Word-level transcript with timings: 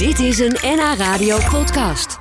Dit 0.00 0.18
is 0.18 0.38
een 0.38 0.56
NH 0.62 0.94
Radio 0.98 1.38
podcast. 1.50 2.18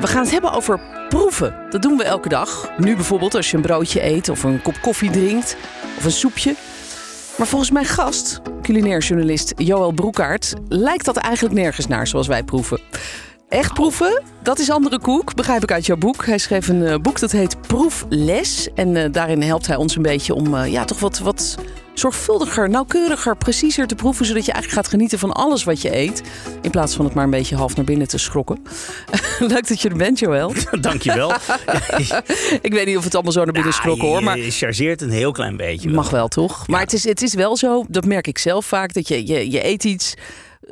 We 0.00 0.06
gaan 0.06 0.22
het 0.22 0.30
hebben 0.30 0.52
over 0.52 0.80
proeven. 1.08 1.54
Dat 1.70 1.82
doen 1.82 1.96
we 1.96 2.04
elke 2.04 2.28
dag. 2.28 2.70
Nu 2.78 2.94
bijvoorbeeld 2.94 3.34
als 3.34 3.50
je 3.50 3.56
een 3.56 3.62
broodje 3.62 4.04
eet 4.04 4.28
of 4.28 4.42
een 4.42 4.62
kop 4.62 4.80
koffie 4.80 5.10
drinkt 5.10 5.56
of 5.96 6.04
een 6.04 6.10
soepje. 6.10 6.54
Maar 7.38 7.46
volgens 7.46 7.70
mijn 7.70 7.84
gast, 7.84 8.40
culinair 8.62 9.00
journalist 9.00 9.52
Joël 9.56 9.92
Broekaert, 9.92 10.54
lijkt 10.68 11.04
dat 11.04 11.16
eigenlijk 11.16 11.54
nergens 11.54 11.86
naar 11.86 12.06
zoals 12.06 12.26
wij 12.26 12.42
proeven. 12.42 12.80
Echt 13.48 13.74
proeven, 13.74 14.22
dat 14.42 14.58
is 14.58 14.70
andere 14.70 14.98
koek, 14.98 15.34
begrijp 15.34 15.62
ik 15.62 15.72
uit 15.72 15.86
jouw 15.86 15.96
boek. 15.96 16.26
Hij 16.26 16.38
schreef 16.38 16.68
een 16.68 16.86
eh, 16.86 16.96
boek 16.96 17.20
dat 17.20 17.30
heet 17.30 17.60
Proefles. 17.60 18.68
En 18.74 18.96
eh, 18.96 19.12
daarin 19.12 19.42
helpt 19.42 19.66
hij 19.66 19.76
ons 19.76 19.96
een 19.96 20.02
beetje 20.02 20.34
om 20.34 20.54
eh, 20.54 20.72
ja, 20.72 20.84
toch 20.84 21.00
wat, 21.00 21.18
wat 21.18 21.56
zorgvuldiger, 21.94 22.68
nauwkeuriger, 22.70 23.36
preciezer 23.36 23.86
te 23.86 23.94
proeven. 23.94 24.26
Zodat 24.26 24.44
je 24.46 24.52
eigenlijk 24.52 24.82
gaat 24.82 24.92
genieten 24.92 25.18
van 25.18 25.32
alles 25.32 25.64
wat 25.64 25.82
je 25.82 25.96
eet. 25.96 26.22
In 26.62 26.70
plaats 26.70 26.94
van 26.94 27.04
het 27.04 27.14
maar 27.14 27.24
een 27.24 27.30
beetje 27.30 27.56
half 27.56 27.76
naar 27.76 27.84
binnen 27.84 28.08
te 28.08 28.18
schrokken. 28.18 28.58
Leuk 29.38 29.68
dat 29.68 29.80
je 29.80 29.88
er 29.88 29.96
bent, 29.96 30.18
Joël. 30.18 30.52
Dankjewel. 30.80 31.32
ik 32.68 32.72
weet 32.72 32.86
niet 32.86 32.96
of 32.96 33.04
het 33.04 33.14
allemaal 33.14 33.32
zo 33.32 33.44
naar 33.44 33.52
binnen 33.52 33.72
schrokken 33.72 34.08
hoor. 34.08 34.22
Maar 34.22 34.38
Je 34.38 34.50
chargeert 34.50 35.00
een 35.00 35.10
heel 35.10 35.32
klein 35.32 35.56
beetje. 35.56 35.86
wel. 35.86 35.96
mag 35.96 36.10
wel 36.10 36.28
toch? 36.28 36.68
Maar 36.68 36.80
het, 36.80 36.92
is, 36.92 37.04
het 37.04 37.22
is 37.22 37.34
wel 37.34 37.56
zo, 37.56 37.84
dat 37.88 38.04
merk 38.04 38.26
ik 38.26 38.38
zelf 38.38 38.66
vaak, 38.66 38.92
dat 38.92 39.08
je, 39.08 39.26
je, 39.26 39.50
je 39.50 39.66
eet 39.66 39.84
iets. 39.84 40.14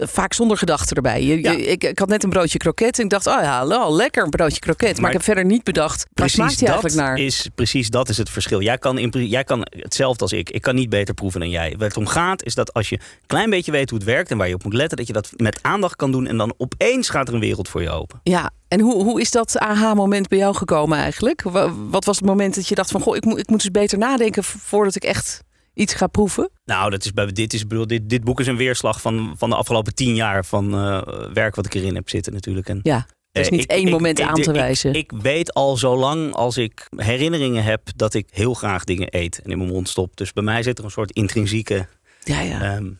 Vaak 0.00 0.32
zonder 0.32 0.56
gedachten 0.58 0.96
erbij. 0.96 1.22
Je, 1.22 1.40
Ja. 1.42 1.50
je- 1.52 1.66
ik, 1.66 1.84
ik 1.84 1.98
had 1.98 2.08
net 2.08 2.22
een 2.24 2.30
broodje 2.30 2.58
kroket 2.58 2.98
en 2.98 3.04
ik 3.04 3.10
dacht, 3.10 3.26
oh 3.26 3.40
ja, 3.40 3.56
hallo, 3.58 3.96
lekker 3.96 4.22
een 4.24 4.30
broodje 4.30 4.58
kroket. 4.60 4.92
Maar, 4.92 5.00
Maar 5.00 5.10
ik 5.10 5.16
heb 5.16 5.24
verder 5.24 5.44
niet 5.44 5.64
bedacht, 5.64 5.96
waar 5.98 6.08
Precies 6.14 6.34
smaakt 6.36 6.60
hij 6.60 6.68
dat, 6.68 6.82
eigenlijk 6.82 7.08
naar? 7.08 7.18
is, 7.26 7.48
precies 7.54 7.90
dat 7.90 8.08
is 8.08 8.16
het 8.16 8.30
verschil. 8.30 8.60
Jij 8.62 8.78
kan, 8.78 8.98
in, 8.98 9.10
jij 9.28 9.44
kan 9.44 9.66
hetzelfde 9.70 10.22
als 10.22 10.32
ik. 10.32 10.50
Ik 10.50 10.62
kan 10.62 10.74
niet 10.74 10.88
beter 10.88 11.14
proeven 11.14 11.40
dan 11.40 11.50
jij. 11.50 11.74
Waar 11.78 11.88
het 11.88 11.96
om 11.96 12.06
gaat 12.06 12.44
is 12.44 12.54
dat 12.54 12.72
als 12.74 12.88
je 12.88 12.94
een 12.96 13.26
klein 13.26 13.50
beetje 13.50 13.72
weet 13.72 13.90
hoe 13.90 13.98
het 13.98 14.08
werkt... 14.08 14.30
en 14.30 14.36
waar 14.36 14.48
je 14.48 14.54
op 14.54 14.64
moet 14.64 14.74
letten, 14.74 14.96
dat 14.96 15.06
je 15.06 15.12
dat 15.12 15.30
met 15.36 15.58
aandacht 15.62 15.96
kan 15.96 16.12
doen... 16.12 16.26
en 16.26 16.36
dan 16.36 16.54
opeens 16.56 17.08
gaat 17.08 17.28
er 17.28 17.34
een 17.34 17.40
wereld 17.40 17.68
voor 17.68 17.82
je 17.82 17.90
open. 17.90 18.20
Ja, 18.22 18.50
en 18.68 18.80
hoe, 18.80 19.02
hoe 19.04 19.20
is 19.20 19.30
dat 19.30 19.58
aha-moment 19.58 20.28
bij 20.28 20.38
jou 20.38 20.54
gekomen 20.54 20.98
eigenlijk? 20.98 21.42
Wa- 21.42 21.72
Wat 21.90 22.04
was 22.04 22.16
het 22.16 22.26
moment 22.26 22.54
dat 22.54 22.68
je 22.68 22.74
dacht 22.74 22.90
van, 22.90 23.00
goh, 23.00 23.16
ik 23.16 23.24
moet, 23.24 23.38
ik 23.38 23.48
moet 23.48 23.62
eens 23.62 23.70
beter 23.70 23.98
nadenken 23.98 24.44
voordat 24.44 24.94
ik 24.94 25.04
echt 25.04 25.42
iets 25.78 25.94
ga 25.94 26.06
proeven? 26.06 26.50
Nou, 26.64 26.90
dat 26.90 27.04
is 27.04 27.12
bij, 27.12 27.26
dit, 27.32 27.52
is, 27.52 27.66
bedoel, 27.66 27.86
dit, 27.86 28.08
dit 28.08 28.24
boek 28.24 28.40
is 28.40 28.46
een 28.46 28.56
weerslag 28.56 29.00
van, 29.00 29.34
van 29.38 29.50
de 29.50 29.56
afgelopen 29.56 29.94
tien 29.94 30.14
jaar... 30.14 30.44
van 30.44 30.74
eh, 30.74 31.00
werk 31.32 31.54
wat 31.54 31.66
ik 31.66 31.74
erin 31.74 31.94
heb 31.94 32.08
zitten 32.08 32.32
natuurlijk. 32.32 32.68
En, 32.68 32.80
Ja, 32.82 33.06
er 33.32 33.40
is 33.40 33.46
Eh, 33.46 33.52
niet 33.52 33.62
ik- 33.62 33.70
één 33.70 33.86
ik- 33.86 33.92
moment 33.92 34.18
ik- 34.18 34.26
aan 34.26 34.34
te 34.42 34.52
wijzen. 34.52 34.94
Ik, 34.94 35.12
weet 35.20 35.54
al 35.54 35.76
zo 35.76 35.96
lang 35.96 36.32
als 36.34 36.56
ik 36.56 36.86
herinneringen 36.96 37.64
heb 37.64 37.82
dat 37.96 38.14
ik 38.14 38.28
heel 38.30 38.54
graag 38.54 38.84
dingen 38.84 39.06
eet 39.10 39.40
en 39.44 39.50
in 39.50 39.58
mijn 39.58 39.70
mond 39.70 39.88
stop. 39.88 40.16
Dus 40.16 40.32
bij 40.32 40.42
mij 40.44 40.62
zit 40.62 40.78
er 40.78 40.84
een 40.84 40.90
soort 40.90 41.12
intrinsieke 41.12 41.86
ja, 42.20 42.40
ja. 42.40 42.60
ehm, 42.60 42.90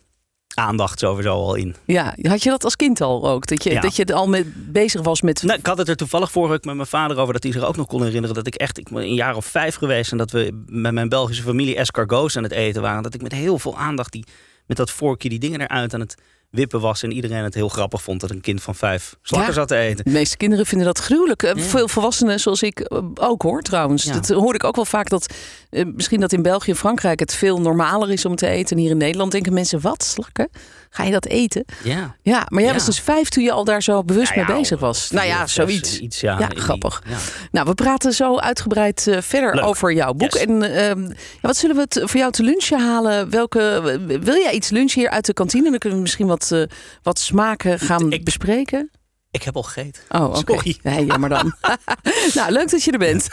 aandacht 0.58 0.98
sowieso 0.98 1.30
al 1.30 1.54
in. 1.54 1.74
ja, 1.84 2.14
had 2.22 2.42
je 2.42 2.50
dat 2.50 2.64
als 2.64 2.76
kind 2.76 3.00
al 3.00 3.28
ook? 3.28 3.46
Dat 3.46 3.64
je, 3.64 3.70
Ja. 3.70 3.80
dat 3.80 3.96
je 3.96 4.04
er 4.04 4.14
al 4.14 4.28
met, 4.28 4.72
bezig 4.72 5.02
was 5.02 5.22
met... 5.22 5.42
Nou, 5.42 5.58
ik 5.58 5.66
had 5.66 5.78
het 5.78 5.88
er 5.88 5.96
toevallig 5.96 6.30
vorige 6.30 6.52
week 6.52 6.64
met 6.64 6.74
mijn 6.74 6.86
vader 6.88 7.18
over 7.18 7.32
dat 7.32 7.42
hij 7.42 7.52
zich 7.52 7.64
ook 7.64 7.76
nog 7.76 7.86
kon 7.86 8.02
herinneren 8.02 8.36
dat 8.36 8.46
ik 8.46 8.54
echt 8.54 8.78
ik 8.78 8.88
ben 8.88 9.02
een 9.02 9.14
jaar 9.14 9.36
of 9.36 9.46
vijf 9.46 9.74
geweest 9.74 10.12
en 10.12 10.18
dat 10.18 10.30
we 10.30 10.64
met 10.66 10.92
mijn 10.92 11.08
Belgische 11.08 11.42
familie 11.42 11.76
escargots 11.76 12.36
aan 12.36 12.42
het 12.42 12.52
eten 12.52 12.82
waren. 12.82 13.02
Dat 13.02 13.14
ik 13.14 13.22
met 13.22 13.32
heel 13.32 13.58
veel 13.58 13.76
aandacht 13.76 14.12
die, 14.12 14.24
met 14.66 14.76
dat 14.76 14.90
vorkje 14.90 15.28
die 15.28 15.38
dingen 15.38 15.60
eruit 15.60 15.94
aan 15.94 16.00
het 16.00 16.14
wippen 16.50 16.80
was 16.80 17.02
en 17.02 17.12
iedereen 17.12 17.44
het 17.44 17.54
heel 17.54 17.68
grappig 17.68 18.02
vond 18.02 18.20
dat 18.20 18.30
een 18.30 18.40
kind 18.40 18.62
van 18.62 18.74
vijf 18.74 19.16
slakken 19.22 19.48
Ja. 19.50 19.54
zat 19.54 19.68
te 19.68 19.76
eten. 19.76 20.04
De 20.04 20.10
meeste 20.10 20.36
kinderen 20.36 20.66
vinden 20.66 20.86
dat 20.86 20.98
gruwelijk. 20.98 21.42
Eh, 21.42 21.54
Ja. 21.54 21.62
Veel 21.62 21.88
volwassenen, 21.88 22.40
zoals 22.40 22.62
ik 22.62 22.80
eh, 22.80 22.98
ook 23.14 23.42
hoor 23.42 23.62
trouwens. 23.62 24.04
Ja. 24.04 24.12
Dat 24.12 24.28
hoor 24.28 24.54
ik 24.54 24.64
ook 24.64 24.76
wel 24.76 24.84
vaak 24.84 25.08
dat 25.08 25.34
eh, 25.70 25.84
misschien 25.94 26.20
dat 26.20 26.32
in 26.32 26.42
België 26.42 26.70
en 26.70 26.76
Frankrijk 26.76 27.20
het 27.20 27.34
veel 27.34 27.60
normaler 27.60 28.10
is 28.10 28.24
om 28.24 28.36
te 28.36 28.46
eten. 28.46 28.76
En 28.76 28.82
hier 28.82 28.90
in 28.90 28.96
Nederland 28.96 29.32
denken 29.32 29.52
mensen: 29.52 29.80
wat 29.80 30.04
slakken? 30.04 30.48
Ga 30.90 31.04
je 31.04 31.10
dat 31.12 31.26
eten? 31.26 31.64
Ja. 31.84 32.16
Ja, 32.22 32.46
maar 32.48 32.60
jij 32.60 32.68
Ja. 32.68 32.76
was 32.76 32.84
dus 32.86 33.00
vijf 33.00 33.28
toen 33.28 33.44
je 33.44 33.52
al 33.52 33.64
daar 33.64 33.82
zo 33.82 34.04
bewust 34.04 34.34
Nou 34.34 34.40
ja, 34.46 34.52
mee 34.52 34.60
bezig 34.60 34.80
was. 34.80 35.10
Nou 35.10 35.26
ja, 35.26 35.38
zes, 35.40 35.52
zoiets. 35.52 35.98
Iets, 35.98 36.20
ja, 36.20 36.38
Ja, 36.38 36.48
in 36.48 36.54
die- 36.54 36.58
grappig. 36.64 37.02
ja. 37.08 37.16
Nou, 37.52 37.66
we 37.66 37.74
praten 37.74 38.12
zo 38.12 38.36
uitgebreid 38.38 39.06
verder 39.20 39.54
Leuk. 39.54 39.64
over 39.64 39.92
jouw 39.92 40.12
boek. 40.12 40.32
Yes. 40.32 40.42
En 40.44 40.62
ehm, 40.62 41.02
ja, 41.08 41.14
wat 41.40 41.56
zullen 41.56 41.76
we 41.76 41.82
het 41.82 42.00
voor 42.04 42.20
jou 42.20 42.32
te 42.32 42.42
lunchen 42.42 42.80
halen? 42.80 43.30
Welke, 43.30 43.82
wil 44.20 44.34
jij 44.34 44.52
iets 44.52 44.68
lunchen 44.70 45.00
hier 45.00 45.10
uit 45.10 45.26
de 45.26 45.32
kantine? 45.32 45.70
Dan 45.70 45.78
kunnen 45.78 45.98
we 45.98 46.04
misschien 46.04 46.26
wat, 46.26 46.37
eh, 46.50 46.62
wat 47.02 47.18
smaken 47.18 47.78
gaan 47.78 48.12
Ik- 48.12 48.24
bespreken. 48.24 48.90
Ik 49.30 49.42
heb 49.42 49.56
al 49.56 49.62
gegeten. 49.62 50.02
Oh, 50.08 50.24
oké. 50.24 50.52
Sorry. 50.52 50.78
Nee, 50.82 51.04
jammer 51.06 51.28
dan. 51.28 51.54
nou, 52.34 52.52
leuk 52.52 52.70
dat 52.70 52.82
je 52.84 52.90
er 52.92 52.98
bent. 52.98 53.28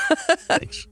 Thanks. 0.48 0.88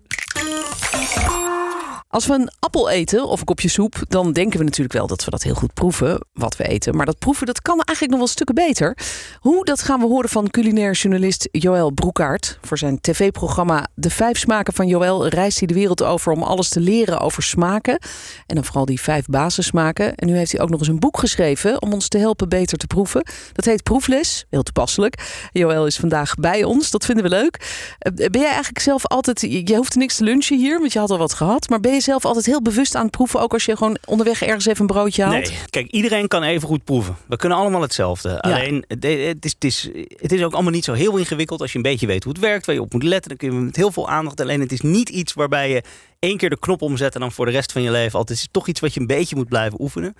Als 2.13 2.25
we 2.25 2.33
een 2.33 2.51
appel 2.59 2.89
eten 2.89 3.27
of 3.27 3.39
een 3.39 3.45
kopje 3.45 3.69
soep, 3.69 3.95
dan 4.07 4.33
denken 4.33 4.57
we 4.57 4.63
natuurlijk 4.63 4.93
wel 4.93 5.07
dat 5.07 5.25
we 5.25 5.31
dat 5.31 5.43
heel 5.43 5.53
goed 5.53 5.73
proeven, 5.73 6.25
wat 6.33 6.55
we 6.55 6.67
eten. 6.67 6.95
Maar 6.95 7.05
dat 7.05 7.19
proeven, 7.19 7.45
dat 7.45 7.61
kan 7.61 7.75
eigenlijk 7.75 8.09
nog 8.09 8.19
wel 8.19 8.27
stukken 8.27 8.55
beter. 8.55 8.97
Hoe, 9.39 9.65
dat 9.65 9.81
gaan 9.81 9.99
we 9.99 10.05
horen 10.05 10.29
van 10.29 10.49
culinair 10.49 10.91
journalist 10.91 11.47
Joël 11.51 11.91
Broekaert. 11.91 12.57
Voor 12.61 12.77
zijn 12.77 13.01
tv-programma 13.01 13.87
De 13.93 14.09
Vijf 14.09 14.37
Smaken 14.37 14.73
van 14.73 14.87
Joël 14.87 15.27
reist 15.27 15.57
hij 15.57 15.67
de 15.67 15.73
wereld 15.73 16.03
over 16.03 16.31
om 16.31 16.43
alles 16.43 16.69
te 16.69 16.79
leren 16.79 17.19
over 17.19 17.43
smaken. 17.43 17.99
En 18.45 18.55
dan 18.55 18.63
vooral 18.63 18.85
die 18.85 19.01
vijf 19.01 19.25
basissmaken. 19.25 20.15
En 20.15 20.27
nu 20.27 20.35
heeft 20.37 20.51
hij 20.51 20.61
ook 20.61 20.69
nog 20.69 20.79
eens 20.79 20.89
een 20.89 20.99
boek 20.99 21.17
geschreven 21.19 21.81
om 21.81 21.93
ons 21.93 22.07
te 22.07 22.17
helpen 22.17 22.49
beter 22.49 22.77
te 22.77 22.87
proeven. 22.87 23.25
Dat 23.53 23.65
heet 23.65 23.83
Proefles, 23.83 24.45
heel 24.49 24.63
toepasselijk. 24.63 25.47
Joël 25.51 25.85
is 25.85 25.97
vandaag 25.97 26.35
bij 26.35 26.63
ons, 26.63 26.91
dat 26.91 27.05
vinden 27.05 27.23
we 27.23 27.29
leuk. 27.29 27.57
Eh, 27.99 28.11
Ben 28.13 28.41
jij 28.41 28.49
eigenlijk 28.51 28.79
zelf 28.79 29.07
altijd, 29.07 29.41
je 29.41 29.75
hoeft 29.75 29.95
niks 29.95 30.15
te 30.15 30.23
lunchen 30.23 30.57
hier, 30.57 30.79
want 30.79 30.93
je 30.93 30.99
had 30.99 31.11
al 31.11 31.17
wat 31.17 31.33
gehad. 31.33 31.69
Maar 31.69 31.79
ben 31.79 32.01
zelf 32.03 32.25
altijd 32.25 32.45
heel 32.45 32.61
bewust 32.61 32.95
aan 32.95 33.01
het 33.01 33.11
proeven, 33.11 33.39
ook 33.39 33.53
als 33.53 33.65
je 33.65 33.77
gewoon 33.77 33.97
onderweg 34.05 34.41
ergens 34.41 34.65
even 34.65 34.81
een 34.81 34.87
broodje 34.87 35.23
haalt? 35.23 35.33
Nee, 35.33 35.57
kijk, 35.69 35.91
iedereen 35.91 36.27
kan 36.27 36.43
even 36.43 36.67
goed 36.67 36.83
proeven. 36.83 37.15
We 37.27 37.35
kunnen 37.35 37.57
allemaal 37.57 37.81
hetzelfde. 37.81 38.41
Alleen, 38.41 38.85
het, 38.87 39.05
is, 39.05 39.27
het, 39.27 39.63
is, 39.63 39.89
het 40.17 40.31
is 40.31 40.43
ook 40.43 40.53
allemaal 40.53 40.71
niet 40.71 40.83
zo 40.83 40.93
heel 40.93 41.17
ingewikkeld. 41.17 41.61
Als 41.61 41.71
je 41.71 41.77
een 41.77 41.83
beetje 41.83 42.07
weet 42.07 42.23
hoe 42.23 42.33
het 42.33 42.41
werkt, 42.41 42.65
waar 42.65 42.75
je 42.75 42.81
op 42.81 42.93
moet 42.93 43.03
letten, 43.03 43.29
dan 43.29 43.37
kun 43.37 43.51
je 43.51 43.65
met 43.65 43.75
heel 43.75 43.91
veel 43.91 44.09
aandacht. 44.09 44.41
Alleen, 44.41 44.59
het 44.59 44.71
is 44.71 44.81
niet 44.81 45.09
iets 45.09 45.33
waarbij 45.33 45.69
je 45.69 45.83
één 46.19 46.37
keer 46.37 46.49
de 46.49 46.59
knop 46.59 46.81
omzet 46.81 47.13
en 47.13 47.19
dan 47.19 47.31
voor 47.31 47.45
de 47.45 47.51
rest 47.51 47.71
van 47.71 47.81
je 47.81 47.91
leven 47.91 48.19
altijd. 48.19 48.37
Het 48.37 48.47
is 48.47 48.53
toch 48.53 48.67
iets 48.67 48.79
wat 48.79 48.93
je 48.93 48.99
een 48.99 49.07
beetje 49.07 49.35
moet 49.35 49.49
blijven 49.49 49.81
oefenen. 49.81 50.15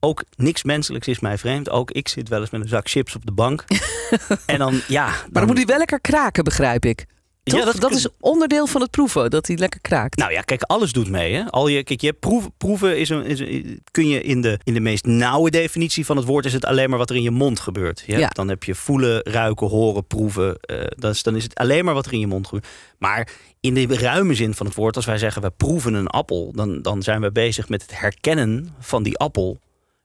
Ook 0.00 0.24
niks 0.36 0.62
menselijks 0.64 1.08
is 1.08 1.20
mij 1.20 1.38
vreemd. 1.38 1.70
Ook 1.70 1.90
ik 1.90 2.08
zit 2.08 2.28
wel 2.28 2.40
eens 2.40 2.50
met 2.50 2.60
een 2.60 2.68
zak 2.68 2.88
chips 2.88 3.14
op 3.14 3.26
de 3.26 3.32
bank. 3.32 3.64
en 4.46 4.58
dan, 4.58 4.80
ja. 4.88 5.06
Maar 5.06 5.28
dan 5.32 5.46
moet 5.46 5.56
hij 5.56 5.66
wel 5.66 5.78
lekker 5.78 6.00
kraken, 6.00 6.44
begrijp 6.44 6.84
ik. 6.84 7.06
Toch? 7.46 7.58
Ja, 7.58 7.64
dat, 7.64 7.80
dat 7.80 7.90
is 7.92 8.08
onderdeel 8.20 8.66
van 8.66 8.80
het 8.80 8.90
proeven, 8.90 9.30
dat 9.30 9.46
hij 9.46 9.56
lekker 9.56 9.80
kraakt. 9.80 10.16
Nou 10.16 10.32
ja, 10.32 10.40
kijk, 10.40 10.62
alles 10.62 10.92
doet 10.92 11.08
mee. 11.10 11.34
Hè? 11.34 11.44
Al 11.50 11.68
je, 11.68 11.82
kijk, 11.84 12.00
je 12.00 12.12
proeven, 12.12 12.52
proeven 12.56 12.98
is 12.98 13.08
een, 13.08 13.24
is 13.24 13.40
een- 13.40 13.82
kun 13.90 14.08
je 14.08 14.22
in 14.22 14.40
de, 14.40 14.58
in 14.64 14.74
de 14.74 14.80
meest 14.80 15.04
nauwe 15.04 15.50
definitie 15.50 16.04
van 16.06 16.16
het 16.16 16.26
woord 16.26 16.44
is 16.44 16.52
het 16.52 16.64
alleen 16.64 16.88
maar 16.90 16.98
wat 16.98 17.10
er 17.10 17.16
in 17.16 17.22
je 17.22 17.30
mond 17.30 17.60
gebeurt. 17.60 18.02
Ja. 18.06 18.28
Dan 18.28 18.48
heb 18.48 18.64
je 18.64 18.74
voelen, 18.74 19.20
ruiken, 19.22 19.66
horen, 19.68 20.06
proeven. 20.06 20.58
dat 20.96 21.14
is, 21.14 21.22
dan 21.22 21.36
is 21.36 21.42
het 21.42 21.54
alleen 21.54 21.84
maar 21.84 21.94
wat 21.94 22.06
er 22.06 22.12
in 22.12 22.20
je 22.20 22.26
mond 22.26 22.46
gebeurt. 22.46 22.66
Maar 22.98 23.28
in 23.60 23.74
de 23.74 23.86
ruime 23.98 24.34
zin 24.34 24.54
van 24.54 24.66
het 24.66 24.74
woord, 24.74 24.96
als 24.96 25.04
wij 25.06 25.18
zeggen 25.18 25.42
we 25.42 25.50
proeven 25.50 25.94
een 25.94 26.06
appel, 26.08 26.52
dan, 26.54 26.82
dan 26.82 27.02
zijn 27.02 27.20
we 27.20 27.32
bezig 27.32 27.68
met 27.68 27.82
het 27.82 27.98
herkennen 28.00 28.74
van 28.80 29.02
die 29.02 29.18
appel. 29.18 29.58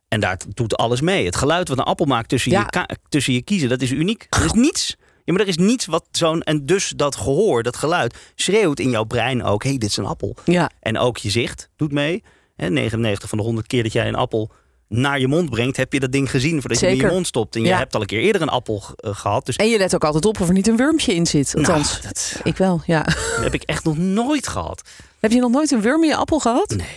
En 0.07 0.19
daar 0.19 0.38
doet 0.53 0.75
alles 0.78 1.01
mee. 1.01 1.25
Het 1.25 1.35
geluid 1.35 1.68
wat 1.68 1.78
een 1.78 1.84
appel 1.84 2.06
maakt 2.06 2.30
tussen, 2.30 2.51
Ja. 2.51 2.68
je, 2.69 2.97
tussen 3.09 3.34
je 3.34 3.41
kiezen, 3.41 3.69
dat 3.69 3.81
is 3.81 3.91
uniek. 3.91 4.28
Er 4.30 4.46
is 4.46 4.51
niets. 4.51 4.96
Ja, 5.25 5.33
maar 5.33 5.41
er 5.41 5.47
is 5.47 5.57
niets 5.57 5.85
wat 5.85 6.05
zo'n. 6.11 6.41
En 6.41 6.65
dus 6.65 6.93
dat 6.95 7.15
gehoor, 7.15 7.63
dat 7.63 7.75
geluid, 7.75 8.15
schreeuwt 8.35 8.79
in 8.79 8.89
jouw 8.89 9.03
brein 9.03 9.43
ook: 9.43 9.63
hé, 9.63 9.69
hey, 9.69 9.77
dit 9.77 9.89
is 9.89 9.97
een 9.97 10.05
appel. 10.05 10.35
Ja, 10.45 10.69
En 10.79 10.97
ook 10.97 11.17
je 11.17 11.29
zicht 11.29 11.69
doet 11.75 11.91
mee. 11.91 12.23
Hè, 12.55 12.69
99 12.69 13.29
van 13.29 13.37
de 13.37 13.43
100 13.43 13.67
keer 13.67 13.83
dat 13.83 13.93
jij 13.93 14.07
een 14.07 14.15
appel 14.15 14.51
naar 14.87 15.19
je 15.19 15.27
mond 15.27 15.49
brengt, 15.49 15.77
heb 15.77 15.93
je 15.93 15.99
dat 15.99 16.11
ding 16.11 16.29
gezien 16.29 16.59
voordat 16.59 16.79
je 16.79 16.85
hem 16.85 16.93
in 16.93 16.95
Zeker. 16.95 17.09
je 17.09 17.15
mond 17.15 17.27
stopt. 17.27 17.55
En 17.55 17.61
je 17.61 17.73
hebt 17.73 17.95
al 17.95 18.01
een 18.01 18.07
keer 18.07 18.19
eerder 18.19 18.41
een 18.41 18.49
appel 18.49 18.83
eh, 18.95 19.15
gehad. 19.15 19.45
Dus 19.45 19.55
en 19.55 19.69
je 19.69 19.77
let 19.77 19.95
ook 19.95 20.03
altijd 20.03 20.25
op 20.25 20.39
of 20.39 20.47
er 20.47 20.53
niet 20.53 20.67
een 20.67 20.75
wurmpje 20.77 21.13
in 21.13 21.25
zit. 21.25 21.53
Nou, 21.53 21.67
Althans, 21.67 22.01
dat 22.01 22.39
ik 22.43 22.57
wel, 22.57 22.81
ja. 22.85 23.05
heb 23.41 23.53
ik 23.53 23.63
echt 23.63 23.83
nog 23.83 23.97
nooit 23.97 24.47
gehad. 24.47 24.81
Heb 25.19 25.31
je 25.31 25.39
nog 25.39 25.51
nooit 25.51 25.71
een 25.71 25.81
wurm 25.81 26.03
in 26.03 26.09
je 26.09 26.15
appel 26.15 26.39
gehad? 26.39 26.69
Nee. 26.69 26.88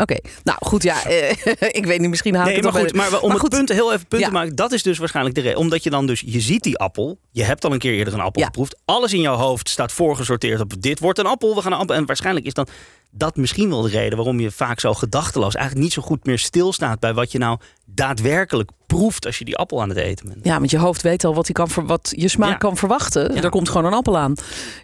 Oké, 0.00 0.16
nou 0.42 0.58
goed, 0.60 0.82
ja. 0.82 1.04
eh, 1.04 1.30
ik 1.80 1.86
weet 1.86 2.00
niet, 2.00 2.08
misschien 2.08 2.34
haal 2.34 2.42
ik 2.42 2.48
Nee, 2.48 2.62
het 2.62 2.72
maar 2.72 2.82
goed, 2.82 2.92
maar 2.94 3.06
om 3.06 3.20
Maar 3.20 3.30
het 3.30 3.40
goed. 3.40 3.48
punt 3.50 3.68
heel 3.68 3.92
even 3.92 4.06
punt 4.06 4.20
Ja. 4.22 4.28
te 4.28 4.32
maken, 4.34 4.54
dat 4.56 4.72
is 4.72 4.82
dus 4.82 4.98
waarschijnlijk 4.98 5.34
de 5.34 5.40
reden. 5.40 5.58
Omdat 5.58 5.82
je 5.82 5.90
dan 5.90 6.06
dus, 6.06 6.22
je 6.26 6.40
ziet 6.40 6.62
die 6.62 6.78
appel, 6.78 7.18
je 7.30 7.42
hebt 7.44 7.64
al 7.64 7.72
een 7.72 7.78
keer 7.78 7.92
eerder 7.92 8.14
een 8.14 8.20
appel 8.20 8.40
Ja. 8.40 8.46
geproefd. 8.46 8.76
Alles 8.84 9.12
in 9.12 9.20
jouw 9.20 9.36
hoofd 9.36 9.68
staat 9.68 9.92
voorgesorteerd 9.92 10.60
op 10.60 10.72
dit 10.82 10.98
wordt 10.98 11.18
een 11.18 11.26
appel, 11.26 11.54
we 11.54 11.62
gaan 11.62 11.72
een 11.72 11.78
appel. 11.78 11.94
En 11.96 12.06
waarschijnlijk 12.06 12.46
is 12.46 12.54
dan 12.54 12.66
dat 13.10 13.36
misschien 13.36 13.68
wel 13.68 13.82
de 13.82 13.88
reden 13.88 14.16
waarom 14.16 14.40
je 14.40 14.50
vaak 14.50 14.80
zo 14.80 14.94
gedachteloos 14.94 15.54
eigenlijk 15.54 15.84
niet 15.84 15.94
zo 15.94 16.02
goed 16.02 16.26
meer 16.26 16.38
stilstaat 16.38 17.00
bij 17.00 17.14
wat 17.14 17.32
je 17.32 17.38
nou 17.38 17.58
daadwerkelijk 17.86 18.70
proeft 18.86 19.26
als 19.26 19.38
je 19.38 19.44
die 19.44 19.56
appel 19.56 19.82
aan 19.82 19.88
het 19.88 19.98
eten 19.98 20.28
bent. 20.28 20.44
Ja, 20.44 20.58
want 20.58 20.70
je 20.70 20.78
hoofd 20.78 21.02
weet 21.02 21.24
al 21.24 21.34
wat, 21.34 21.44
hij 21.44 21.54
kan 21.54 21.68
ver- 21.68 21.86
wat 21.86 22.12
je 22.16 22.28
smaak 22.28 22.50
Ja. 22.50 22.56
kan 22.56 22.76
verwachten. 22.76 23.34
Ja. 23.34 23.42
Er 23.42 23.50
komt 23.50 23.68
gewoon 23.68 23.86
een 23.86 23.92
appel 23.98 24.18
aan. 24.18 24.34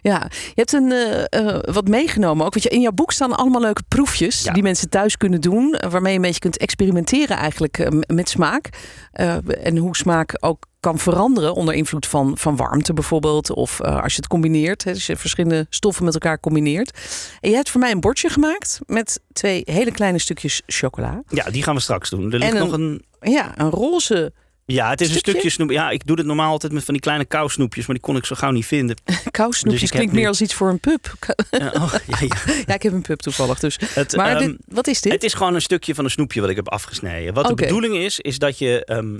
Ja, 0.01 0.27
je 0.29 0.51
hebt 0.55 0.73
een, 0.73 0.91
eh, 0.91 1.23
eh, 1.55 1.59
wat 1.73 1.87
meegenomen 1.87 2.45
ook. 2.45 2.51
Want 2.53 2.63
je, 2.63 2.69
in 2.69 2.81
jouw 2.81 2.91
boek 2.91 3.11
staan 3.11 3.37
allemaal 3.37 3.61
leuke 3.61 3.83
proefjes 3.87 4.43
Ja. 4.43 4.53
die 4.53 4.63
mensen 4.63 4.89
thuis 4.89 5.17
kunnen 5.17 5.41
doen. 5.41 5.73
eh, 5.73 5.89
Waarmee 5.91 6.11
je 6.11 6.17
een 6.17 6.23
beetje 6.25 6.39
kunt 6.39 6.57
experimenteren 6.57 7.37
eigenlijk 7.37 7.89
met 8.07 8.29
smaak. 8.29 8.69
En 9.61 9.77
hoe 9.77 9.95
smaak 9.95 10.37
ook 10.39 10.65
kan 10.79 10.99
veranderen 10.99 11.53
onder 11.53 11.73
invloed 11.73 12.07
van, 12.07 12.37
van 12.37 12.55
warmte 12.55 12.93
bijvoorbeeld. 12.93 13.51
Of 13.53 13.79
eh, 13.79 14.01
als 14.03 14.11
je 14.13 14.17
het 14.19 14.27
combineert, 14.27 14.83
hè, 14.83 14.91
als 14.91 15.05
je 15.05 15.15
verschillende 15.17 15.65
stoffen 15.69 16.05
met 16.05 16.13
elkaar 16.13 16.39
combineert. 16.39 16.91
En 17.39 17.49
jij 17.49 17.57
hebt 17.57 17.69
voor 17.69 17.79
mij 17.81 17.91
een 17.91 17.99
bordje 17.99 18.29
gemaakt 18.29 18.79
met 18.85 19.19
twee 19.33 19.61
hele 19.65 19.91
kleine 19.91 20.19
stukjes 20.19 20.61
chocola. 20.65 21.23
Ja, 21.27 21.43
die 21.49 21.63
gaan 21.63 21.75
we 21.75 21.81
straks 21.81 22.09
doen. 22.09 22.31
Er 22.31 22.39
ligt 22.39 22.53
En 22.53 22.59
nog 22.59 22.71
een... 22.71 23.05
Ja, 23.21 23.53
een 23.59 23.69
roze 23.69 24.33
Ja, 24.65 24.89
het 24.89 25.01
is 25.01 25.07
Stukje? 25.07 25.23
een 25.25 25.31
stukje 25.31 25.49
snoep. 25.49 25.69
Ja, 25.71 25.89
ik 25.89 26.05
doe 26.05 26.15
dit 26.15 26.25
normaal 26.25 26.51
altijd 26.51 26.71
met 26.71 26.83
van 26.83 26.93
die 26.93 27.03
kleine 27.03 27.25
kousnoepjes, 27.25 27.85
maar 27.85 27.95
die 27.95 28.05
kon 28.05 28.15
ik 28.15 28.25
zo 28.25 28.35
gauw 28.35 28.51
niet 28.51 28.65
vinden. 28.65 28.95
kousnoepjes. 29.31 29.81
Dus 29.81 29.91
klinkt 29.91 30.11
nu- 30.11 30.19
meer 30.19 30.27
als 30.27 30.41
iets 30.41 30.53
voor 30.53 30.69
een 30.69 30.79
pup. 30.79 31.13
Ja, 31.51 31.71
oh, 31.73 31.93
ja, 32.07 32.17
ja. 32.19 32.53
ja, 32.67 32.73
ik 32.73 32.83
heb 32.83 32.93
een 32.93 33.01
pup 33.01 33.19
toevallig. 33.19 33.59
Dus. 33.59 33.79
Het, 33.93 34.15
Maar 34.15 34.35
ehm, 34.37 34.45
dit, 34.47 34.57
wat 34.67 34.87
is 34.87 35.01
dit? 35.01 35.11
Het 35.13 35.23
is 35.23 35.33
gewoon 35.33 35.53
een 35.55 35.61
stukje 35.61 35.95
van 35.95 36.03
een 36.03 36.11
snoepje 36.11 36.41
wat 36.41 36.49
ik 36.49 36.55
heb 36.55 36.69
afgesneden. 36.69 37.33
Wat 37.33 37.47
de 37.47 37.53
bedoeling 37.53 37.95
is, 37.95 38.19
is 38.19 38.39
dat 38.39 38.57
je 38.57 38.85
ehm, 38.85 39.19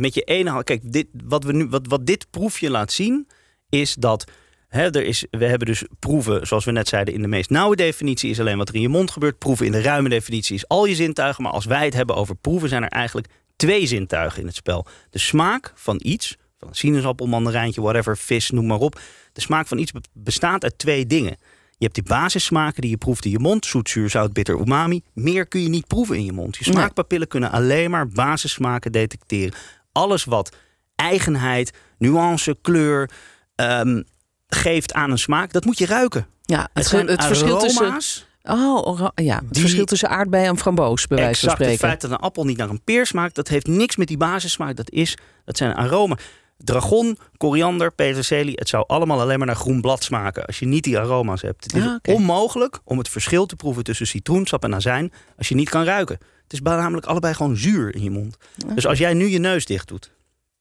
met 0.00 0.14
je 0.14 0.22
ene 0.22 0.50
hand. 0.50 0.64
Kijk, 0.64 0.92
dit, 0.92 1.06
wat, 1.24 1.44
we 1.44 1.52
nu, 1.52 1.66
wat, 1.68 1.86
wat 1.86 2.06
dit 2.06 2.26
proefje 2.30 2.70
laat 2.70 2.92
zien, 2.92 3.26
is 3.68 3.94
dat. 3.94 4.24
Hè, 4.68 4.90
er 4.90 5.04
is, 5.04 5.26
we 5.30 5.44
hebben 5.44 5.66
dus 5.66 5.84
proeven, 5.98 6.46
zoals 6.46 6.64
we 6.64 6.70
net 6.70 6.88
zeiden, 6.88 7.14
in 7.14 7.22
de 7.22 7.28
meest 7.28 7.50
nauwe 7.50 7.76
definitie 7.76 8.30
is 8.30 8.40
alleen 8.40 8.58
wat 8.58 8.68
er 8.68 8.74
in 8.74 8.80
je 8.80 8.88
mond 8.88 9.10
gebeurt. 9.10 9.38
Proeven 9.38 9.66
in 9.66 9.72
de 9.72 9.82
ruime 9.82 10.08
definitie 10.08 10.54
is 10.54 10.68
al 10.68 10.84
je 10.84 10.94
zintuigen. 10.94 11.42
Maar 11.42 11.52
als 11.52 11.64
wij 11.64 11.84
het 11.84 11.94
hebben 11.94 12.16
over 12.16 12.34
proeven, 12.34 12.68
zijn 12.68 12.82
er 12.82 12.88
eigenlijk 12.88 13.26
twee 13.56 13.86
zintuigen 13.86 14.40
in 14.40 14.46
het 14.46 14.56
spel. 14.56 14.86
De 15.10 15.18
smaak 15.18 15.72
van 15.74 16.00
iets, 16.02 16.36
van 16.58 16.68
een 16.68 16.74
sinaasappel, 16.74 17.26
mandarijntje, 17.26 17.80
whatever, 17.80 18.16
vis, 18.16 18.50
noem 18.50 18.66
maar 18.66 18.78
op. 18.78 19.00
De 19.32 19.40
smaak 19.40 19.66
van 19.66 19.78
iets 19.78 19.92
be- 19.92 20.00
bestaat 20.12 20.62
uit 20.62 20.78
twee 20.78 21.06
dingen. 21.06 21.36
Je 21.70 21.84
hebt 21.90 21.94
die 21.94 22.04
basissmaken 22.04 22.80
die 22.80 22.90
je 22.90 22.96
proeft 22.96 23.24
in 23.24 23.30
je 23.30 23.38
mond. 23.38 23.66
Zoet, 23.66 23.88
zuur, 23.88 24.10
zout, 24.10 24.32
bitter, 24.32 24.58
umami. 24.60 25.02
Meer 25.12 25.46
kun 25.46 25.62
je 25.62 25.68
niet 25.68 25.86
proeven 25.86 26.16
in 26.16 26.24
je 26.24 26.32
mond. 26.32 26.56
Je 26.56 26.64
smaakpapillen 26.64 27.28
kunnen 27.28 27.50
alleen 27.50 27.90
maar 27.90 28.08
basissmaken 28.08 28.92
detecteren. 28.92 29.54
Alles 29.94 30.24
wat 30.24 30.56
eigenheid, 30.94 31.72
nuance, 31.98 32.56
kleur 32.62 33.10
ehm, 33.54 34.02
geeft 34.48 34.92
aan 34.92 35.10
een 35.10 35.18
smaak, 35.18 35.52
dat 35.52 35.64
moet 35.64 35.78
je 35.78 35.86
ruiken. 35.86 36.26
ja, 36.42 36.68
Het, 36.72 36.90
het, 36.90 37.24
verschil 37.24 37.58
tussen. 37.58 38.00
Oh, 38.42 39.08
ja, 39.14 39.36
het 39.36 39.52
Die- 39.52 39.60
verschil 39.60 39.84
tussen 39.84 40.08
aardbei 40.08 40.46
en 40.46 40.58
framboos, 40.58 41.06
bij 41.06 41.18
wijze 41.18 41.40
van 41.40 41.48
Exact. 41.48 41.58
Het 41.58 41.78
spreken. 41.78 41.88
feit 41.88 42.00
dat 42.00 42.10
een 42.10 42.26
appel 42.26 42.44
niet 42.44 42.56
naar 42.56 42.68
een 42.68 42.84
peer 42.84 43.06
smaakt, 43.06 43.34
dat 43.34 43.48
heeft 43.48 43.66
niks 43.66 43.96
met 43.96 44.08
die 44.08 44.16
basissmaak. 44.16 44.76
Dat, 44.76 44.90
is, 44.90 45.16
dat 45.44 45.56
zijn 45.56 45.74
aromen. 45.74 46.18
Dragon, 46.56 47.18
koriander, 47.36 47.92
peterselie, 47.92 48.54
het 48.54 48.68
zou 48.68 48.84
allemaal 48.86 49.20
alleen 49.20 49.38
maar 49.38 49.46
naar 49.46 49.56
groen 49.56 49.80
blad 49.80 50.04
smaken 50.04 50.44
als 50.44 50.58
je 50.58 50.66
niet 50.66 50.84
die 50.84 50.98
aroma's 50.98 51.42
hebt. 51.42 51.64
Het 51.64 51.74
is 51.74 51.82
Ah, 51.84 51.96
onmogelijk 52.02 52.80
om 52.84 52.98
het 52.98 53.08
verschil 53.08 53.46
te 53.46 53.56
proeven 53.56 53.84
tussen 53.84 54.06
citroensap 54.06 54.64
en 54.64 54.74
azijn 54.74 55.12
als 55.36 55.48
je 55.48 55.54
niet 55.54 55.68
kan 55.68 55.84
ruiken. 55.84 56.18
Het 56.42 56.52
is 56.52 56.60
namelijk 56.60 57.06
allebei 57.06 57.34
gewoon 57.34 57.56
zuur 57.56 57.94
in 57.94 58.02
je 58.02 58.10
mond. 58.10 58.36
Dus 58.74 58.86
als 58.86 58.98
jij 58.98 59.14
nu 59.14 59.26
je 59.28 59.38
neus 59.38 59.64
dicht 59.64 59.88
doet 59.88 60.12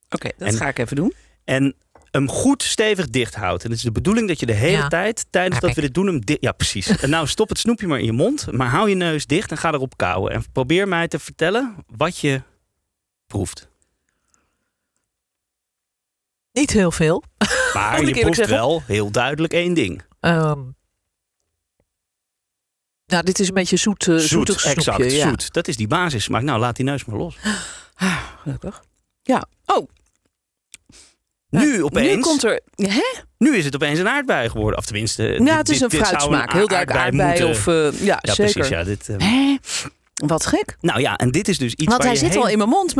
Oké, 0.09 0.29
dat 0.37 0.47
En- 0.47 0.53
ga 0.53 0.67
ik 0.67 0.79
even 0.79 0.95
doen. 0.95 1.13
en 1.43 1.75
hem 2.11 2.29
goed 2.29 2.63
stevig 2.63 3.09
dicht 3.09 3.35
houdt. 3.35 3.63
En 3.63 3.69
het 3.69 3.77
is 3.77 3.83
de 3.85 3.91
bedoeling 3.91 4.27
dat 4.27 4.39
je 4.39 4.45
de 4.45 4.53
hele 4.53 4.77
Ja. 4.77 4.87
tijd, 4.87 5.25
tijdens 5.29 5.59
dat 5.59 5.73
we 5.75 5.81
dit 5.81 5.93
doen, 5.93 6.07
hem. 6.07 6.19
Ja, 6.23 6.51
precies. 6.51 6.87
En 7.01 7.09
nou, 7.09 7.27
stop 7.27 7.49
het 7.49 7.57
snoepje 7.57 7.87
maar 7.87 7.99
in 7.99 8.05
je 8.05 8.11
mond. 8.11 8.51
Maar 8.51 8.67
hou 8.69 8.89
je 8.89 8.95
neus 8.95 9.25
dicht 9.25 9.51
en 9.51 9.57
ga 9.57 9.73
erop 9.73 9.97
kauwen. 9.97 10.31
En 10.31 10.43
probeer 10.51 10.87
mij 10.87 11.07
te 11.07 11.19
vertellen 11.19 11.75
wat 11.95 12.17
je 12.17 12.41
proeft. 13.27 13.71
Niet 16.53 16.71
heel 16.71 16.91
veel. 16.91 17.23
Maar 17.73 18.03
je 18.05 18.19
proeft 18.19 18.35
zeggen? 18.38 18.55
wel 18.55 18.83
heel 18.88 19.11
duidelijk 19.11 19.53
één 19.53 19.73
ding. 19.73 20.01
Ehm, 20.19 20.59
Nou, 23.05 23.23
dit 23.25 23.39
is 23.39 23.47
een 23.47 23.53
beetje 23.53 23.77
zoet, 23.77 24.07
uh, 24.07 24.17
zoetig 24.17 24.59
snoepje. 24.59 24.79
exact, 24.79 25.11
ja. 25.11 25.27
zoet. 25.29 25.53
Dat 25.53 25.67
is 25.67 25.77
die 25.77 25.88
basissmaak. 25.88 26.41
Nou, 26.41 26.59
laat 26.59 26.75
die 26.75 26.85
neus 26.85 27.05
maar 27.05 27.17
los. 27.17 27.38
Ah, 27.95 28.23
gelukkig. 28.41 28.83
Ja. 29.21 29.45
Oh, 29.65 29.88
Nu 31.50 31.83
opeens, 31.83 32.15
nu 32.15 32.21
komt 32.21 32.44
er... 32.44 32.61
Hè? 32.75 33.01
nu 33.38 33.55
is 33.57 33.65
het 33.65 33.75
opeens 33.75 34.00
een 34.00 34.07
aardbei 34.07 34.50
geworden. 34.50 34.77
Of 34.79 34.85
tenminste, 34.85 35.23
Ja, 35.23 35.38
dit- 35.38 35.50
het 35.57 35.69
is 35.69 35.79
een 35.81 35.89
fruitsmaak. 35.91 36.51
Heel 36.53 36.67
duidelijk 36.67 37.00
aardbei 37.00 37.27
moeten- 37.29 37.50
of... 37.50 37.67
eh, 37.67 38.05
ja, 38.05 38.17
Ja, 38.21 38.33
zeker. 38.33 38.51
precies. 38.53 38.67
Ja, 38.71 38.83
dit, 38.83 39.09
eh, 39.09 39.15
Hè? 39.17 39.55
Wat 40.13 40.45
gek. 40.45 40.77
Nou 40.81 41.00
ja, 41.00 41.15
en 41.18 41.31
dit 41.31 41.48
is 41.48 41.57
dus 41.57 41.74
iets 41.74 41.86
Want 41.89 42.04
hij 42.04 42.15
zit 42.15 42.30
heen- 42.30 42.42
al 42.42 42.48
in 42.48 42.57
mijn 42.57 42.69
mond. 42.69 42.95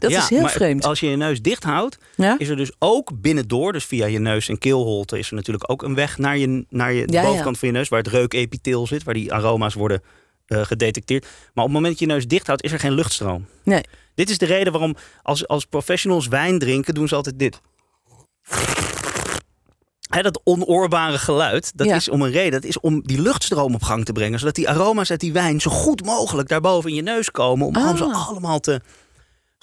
Dat 0.00 0.10
Ja, 0.10 0.18
is 0.22 0.28
heel 0.28 0.40
maar 0.40 0.50
vreemd. 0.50 0.84
Als 0.84 1.00
je 1.00 1.06
je 1.10 1.16
neus 1.16 1.42
dicht 1.42 1.64
houdt, 1.64 1.98
Ja? 2.16 2.38
is 2.38 2.48
er 2.48 2.56
dus 2.56 2.70
ook 2.78 3.10
binnendoor, 3.20 3.72
dus 3.72 3.84
via 3.84 4.06
je 4.06 4.18
neus 4.18 4.48
en 4.48 4.58
keelholte, 4.58 5.18
is 5.18 5.28
er 5.28 5.34
natuurlijk 5.34 5.70
ook 5.70 5.82
een 5.82 5.94
weg 5.94 6.18
naar 6.18 6.38
je, 6.38 6.64
naar 6.68 6.92
je 6.92 7.06
de 7.06 7.12
Ja, 7.12 7.22
bovenkant 7.22 7.58
van 7.58 7.68
je 7.68 7.74
neus, 7.74 7.88
waar 7.88 7.98
het 7.98 8.08
reukepitheel 8.08 8.86
zit, 8.86 9.02
waar 9.02 9.14
die 9.14 9.32
aroma's 9.32 9.74
worden 9.74 10.02
eh, 10.46 10.60
gedetecteerd. 10.64 11.22
Maar 11.22 11.64
op 11.64 11.70
het 11.70 11.72
moment 11.72 11.86
dat 11.86 11.98
je 11.98 12.06
je 12.06 12.12
neus 12.12 12.26
dicht 12.26 12.46
houdt, 12.46 12.62
is 12.62 12.72
er 12.72 12.78
geen 12.78 12.92
luchtstroom. 12.94 13.46
Nee. 13.64 13.82
Dit 14.14 14.30
is 14.30 14.38
de 14.38 14.46
reden 14.46 14.72
waarom 14.72 14.96
als, 15.22 15.46
als 15.48 15.64
professionals 15.64 16.26
wijn 16.28 16.58
drinken, 16.58 16.94
doen 16.94 17.08
ze 17.08 17.14
altijd 17.14 17.38
dit. 17.38 17.60
Hè, 20.14 20.22
dat 20.22 20.40
onoorbare 20.44 21.18
geluid, 21.18 21.72
dat 21.74 21.86
Ja. 21.86 21.94
is 21.94 22.08
om 22.08 22.22
een 22.22 22.30
reden. 22.30 22.50
Dat 22.60 22.64
is 22.64 22.80
om 22.80 23.02
die 23.06 23.20
luchtstroom 23.20 23.74
op 23.74 23.82
gang 23.82 24.04
te 24.04 24.12
brengen. 24.12 24.38
Zodat 24.38 24.54
die 24.54 24.68
aroma's 24.68 25.10
uit 25.10 25.20
die 25.20 25.32
wijn 25.32 25.60
zo 25.60 25.70
goed 25.70 26.04
mogelijk 26.04 26.48
daarboven 26.48 26.90
in 26.90 26.96
je 26.96 27.02
neus 27.02 27.30
komen. 27.30 27.66
Om, 27.66 27.76
om 27.76 27.96
ze 27.96 28.04
Ah. 28.04 28.28
allemaal 28.28 28.60
te, 28.60 28.80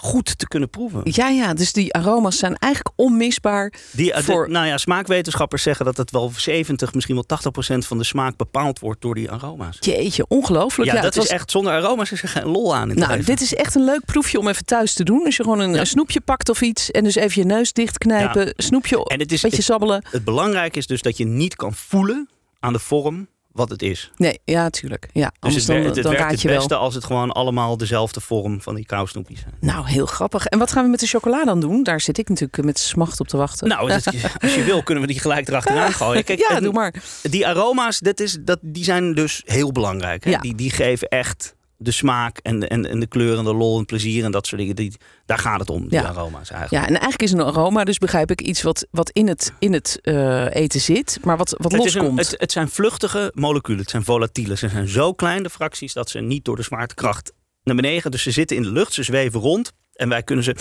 goed 0.01 0.37
te 0.37 0.47
kunnen 0.47 0.69
proeven. 0.69 1.01
Ja, 1.03 1.27
ja, 1.27 1.53
dus 1.53 1.73
die 1.73 1.93
aroma's 1.93 2.37
zijn 2.37 2.55
eigenlijk 2.57 2.93
onmisbaar. 2.99 3.73
Die, 3.91 4.13
de- 4.13 4.23
Voor- 4.23 4.49
nou 4.49 4.65
ja, 4.67 4.77
smaakwetenschappers 4.77 5.63
zeggen 5.63 5.85
dat 5.85 5.97
het 5.97 6.11
wel 6.11 6.31
70, 6.37 6.93
misschien 6.93 7.15
wel 7.15 7.23
80 7.25 7.51
procent 7.51 7.85
van 7.85 7.97
de 7.97 8.03
smaak 8.03 8.37
bepaald 8.37 8.79
wordt 8.79 9.01
door 9.01 9.15
die 9.15 9.31
aroma's. 9.31 9.77
Jeetje, 9.79 10.25
ongelooflijk. 10.27 10.89
Ja, 10.89 10.95
Ja, 10.95 11.01
dat 11.01 11.11
is 11.11 11.17
was- 11.17 11.27
echt, 11.27 11.51
zonder 11.51 11.73
aroma's 11.73 12.11
is 12.11 12.21
er 12.21 12.27
geen 12.29 12.45
lol 12.47 12.75
aan 12.75 12.89
in 12.89 12.95
Nou, 12.97 13.09
leven. 13.09 13.25
dit 13.25 13.41
is 13.41 13.55
echt 13.55 13.75
een 13.75 13.83
leuk 13.83 14.05
proefje 14.05 14.39
om 14.39 14.47
even 14.47 14.65
thuis 14.65 14.93
te 14.93 15.03
doen. 15.03 15.25
Als 15.25 15.35
je 15.35 15.43
gewoon 15.43 15.59
een, 15.59 15.73
Ja. 15.73 15.79
een 15.79 15.87
snoepje 15.87 16.21
pakt 16.21 16.49
of 16.49 16.61
iets 16.61 16.91
en 16.91 17.03
dus 17.03 17.15
even 17.15 17.41
je 17.41 17.47
neus 17.47 17.73
dichtknijpen, 17.73 18.53
snoepje, 18.57 19.03
En 19.05 19.19
het 19.19 19.31
is, 19.31 19.41
beetje 19.41 19.57
het, 19.57 19.65
sabbelen. 19.65 20.05
het 20.11 20.23
belangrijke 20.23 20.77
is 20.77 20.87
dus 20.87 21.01
dat 21.01 21.17
je 21.17 21.25
niet 21.25 21.55
kan 21.55 21.73
voelen 21.73 22.29
aan 22.59 22.73
de 22.73 22.79
vorm 22.79 23.27
wat 23.51 23.69
het 23.69 23.81
is. 23.81 24.11
Nee, 24.15 24.39
ja, 24.43 24.69
tuurlijk. 24.69 25.09
Ja, 25.13 25.31
Dus 25.39 25.55
het, 25.55 25.65
wer- 25.65 25.77
dan, 25.77 25.85
het, 25.85 26.03
dan 26.03 26.11
werkt 26.13 26.31
het 26.31 26.41
wel. 26.41 26.55
beste 26.55 26.75
als 26.75 26.95
het 26.95 27.03
gewoon 27.03 27.31
allemaal 27.31 27.77
dezelfde 27.77 28.21
vorm 28.21 28.61
van 28.61 28.75
die 28.75 28.85
kousnoepjes 28.85 29.39
zijn. 29.39 29.53
Nou, 29.59 29.87
heel 29.87 30.05
grappig. 30.05 30.45
En 30.45 30.59
wat 30.59 30.71
gaan 30.71 30.83
we 30.83 30.89
met 30.89 30.99
de 30.99 31.07
chocola 31.07 31.43
dan 31.43 31.59
doen? 31.59 31.83
Daar 31.83 32.01
zit 32.01 32.17
ik 32.17 32.29
natuurlijk 32.29 32.63
met 32.63 32.79
smacht 32.79 33.19
op 33.19 33.27
te 33.27 33.37
wachten. 33.37 33.67
Nou, 33.67 33.91
als 34.41 34.55
je 34.55 34.63
wil 34.65 34.83
kunnen 34.83 35.03
we 35.03 35.11
die 35.11 35.19
gelijk 35.19 35.47
erachteraan 35.47 35.91
gooien. 35.93 36.23
Kijk, 36.23 36.39
ja, 36.39 36.55
en 36.55 36.63
doe 36.63 36.73
maar. 36.73 36.93
die 37.21 37.47
aroma's, 37.47 37.99
dat 37.99 38.19
is, 38.19 38.37
dat, 38.41 38.59
die 38.61 38.83
zijn 38.83 39.13
dus 39.13 39.41
heel 39.45 39.71
belangrijk. 39.71 40.23
Hè? 40.23 40.29
Ja. 40.29 40.39
Die, 40.39 40.55
die 40.55 40.71
geven 40.71 41.07
echt 41.07 41.55
de 41.81 41.91
smaak 41.91 42.37
en, 42.37 42.59
de- 42.59 42.67
en, 42.67 42.85
en 42.89 42.99
de 42.99 43.07
kleur 43.07 43.37
en 43.37 43.43
de 43.43 43.53
lol 43.53 43.77
en 43.77 43.85
plezier 43.85 44.23
en 44.23 44.31
dat 44.31 44.47
soort 44.47 44.61
dingen. 44.61 44.75
Die, 44.75 44.93
daar 45.25 45.37
gaat 45.37 45.59
het 45.59 45.69
om, 45.69 45.81
die 45.87 45.99
Ja. 45.99 46.05
aroma's 46.07 46.49
eigenlijk. 46.51 46.71
Ja, 46.71 46.79
en 46.81 46.99
eigenlijk 47.01 47.21
is 47.21 47.31
een 47.31 47.41
aroma, 47.41 47.83
dus 47.83 47.97
begrijp 47.97 48.31
ik, 48.31 48.41
iets 48.41 48.61
wat, 48.61 48.87
wat 48.91 49.09
in 49.09 49.27
het, 49.27 49.53
in 49.59 49.73
het 49.73 49.99
eh, 50.01 50.55
eten 50.55 50.79
zit, 50.81 51.17
maar 51.23 51.37
wat, 51.37 51.55
wat 51.57 51.71
Het, 51.71 51.83
is 51.85 51.93
een- 51.93 52.01
loskomt. 52.01 52.19
het, 52.29 52.39
het 52.39 52.51
zijn 52.51 52.69
vluchtige 52.69 53.31
moleculen, 53.35 53.79
het 53.81 53.89
zijn 53.89 54.03
volatielen. 54.03 54.57
Ze 54.57 54.69
zijn 54.69 54.87
zo 54.87 55.13
klein, 55.13 55.43
de 55.43 55.49
fracties, 55.49 55.93
dat 55.93 56.09
ze 56.09 56.19
niet 56.19 56.45
door 56.45 56.55
de 56.55 56.63
zwaartekracht 56.63 57.31
naar 57.63 57.75
beneden 57.75 58.01
gaan. 58.01 58.11
Dus 58.11 58.23
ze 58.23 58.31
zitten 58.31 58.57
in 58.57 58.63
de 58.63 58.71
lucht, 58.71 58.93
ze 58.93 59.03
zweven 59.03 59.39
rond 59.39 59.71
en 59.93 60.09
wij 60.09 60.23
kunnen 60.23 60.43
ze 60.43 60.55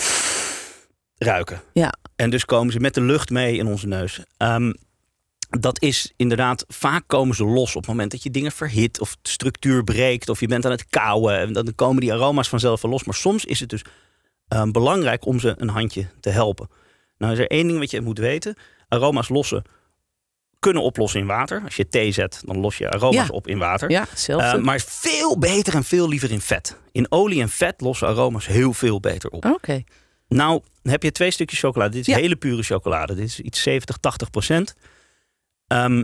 ruiken. 1.17 1.61
Ja. 1.73 1.93
En 2.15 2.29
dus 2.29 2.45
komen 2.45 2.73
ze 2.73 2.79
met 2.79 2.93
de 2.93 3.01
lucht 3.01 3.29
mee 3.29 3.57
in 3.57 3.67
onze 3.67 3.87
neus. 3.87 4.19
Ehm, 4.37 4.71
dat 5.49 5.81
is 5.81 6.13
inderdaad, 6.15 6.65
vaak 6.67 7.03
komen 7.07 7.35
ze 7.35 7.43
los 7.45 7.69
op 7.75 7.81
het 7.81 7.87
moment 7.89 8.11
dat 8.11 8.23
je 8.23 8.31
dingen 8.31 8.51
verhit 8.51 8.99
of 8.99 9.17
de 9.21 9.29
structuur 9.29 9.83
breekt 9.83 10.29
of 10.29 10.39
je 10.39 10.47
bent 10.47 10.65
aan 10.65 10.71
het 10.71 10.85
kauwen. 10.89 11.39
En 11.39 11.53
dan 11.53 11.75
komen 11.75 12.01
die 12.01 12.13
aroma's 12.13 12.49
vanzelf 12.49 12.81
wel 12.81 12.91
los. 12.91 13.03
Maar 13.03 13.15
soms 13.15 13.45
is 13.45 13.59
het 13.59 13.69
dus 13.69 13.81
ehm, 14.47 14.71
belangrijk 14.71 15.25
om 15.25 15.39
ze 15.39 15.53
een 15.57 15.69
handje 15.69 16.07
te 16.19 16.29
helpen. 16.29 16.69
Nou 17.17 17.33
is 17.33 17.39
er 17.39 17.47
één 17.47 17.67
ding 17.67 17.79
wat 17.79 17.91
je 17.91 18.01
moet 18.01 18.17
weten. 18.17 18.55
Aroma's 18.87 19.29
lossen 19.29 19.63
kunnen 20.59 20.81
oplossen 20.83 21.19
in 21.19 21.25
water. 21.25 21.61
Als 21.63 21.75
je 21.75 21.87
thee 21.87 22.11
zet, 22.11 22.41
dan 22.45 22.59
los 22.59 22.77
je 22.77 22.89
aroma's 22.89 23.27
Ja. 23.27 23.33
op 23.33 23.47
in 23.47 23.57
water. 23.57 23.89
ja. 23.91 24.07
Eh, 24.27 24.55
maar 24.55 24.79
veel 24.79 25.37
beter 25.37 25.73
en 25.75 25.83
veel 25.83 26.07
liever 26.09 26.31
in 26.31 26.41
vet. 26.41 26.77
In 26.91 27.11
olie 27.11 27.41
en 27.41 27.49
vet 27.49 27.81
lossen 27.81 28.07
aroma's 28.07 28.47
heel 28.47 28.73
veel 28.73 28.99
beter 28.99 29.29
op. 29.29 29.45
Oké. 29.45 29.83
Nou, 30.27 30.61
heb 30.83 31.03
je 31.03 31.11
twee 31.11 31.31
stukjes 31.31 31.59
chocolade. 31.59 31.91
Dit 31.91 32.07
is 32.07 32.13
Ja. 32.13 32.19
hele 32.19 32.35
pure 32.35 32.63
chocolade. 32.63 33.15
Dit 33.15 33.25
is 33.25 33.39
iets 33.39 33.61
70, 33.61 33.97
80 33.97 34.29
procent. 34.29 34.75
Ehm, 35.69 36.03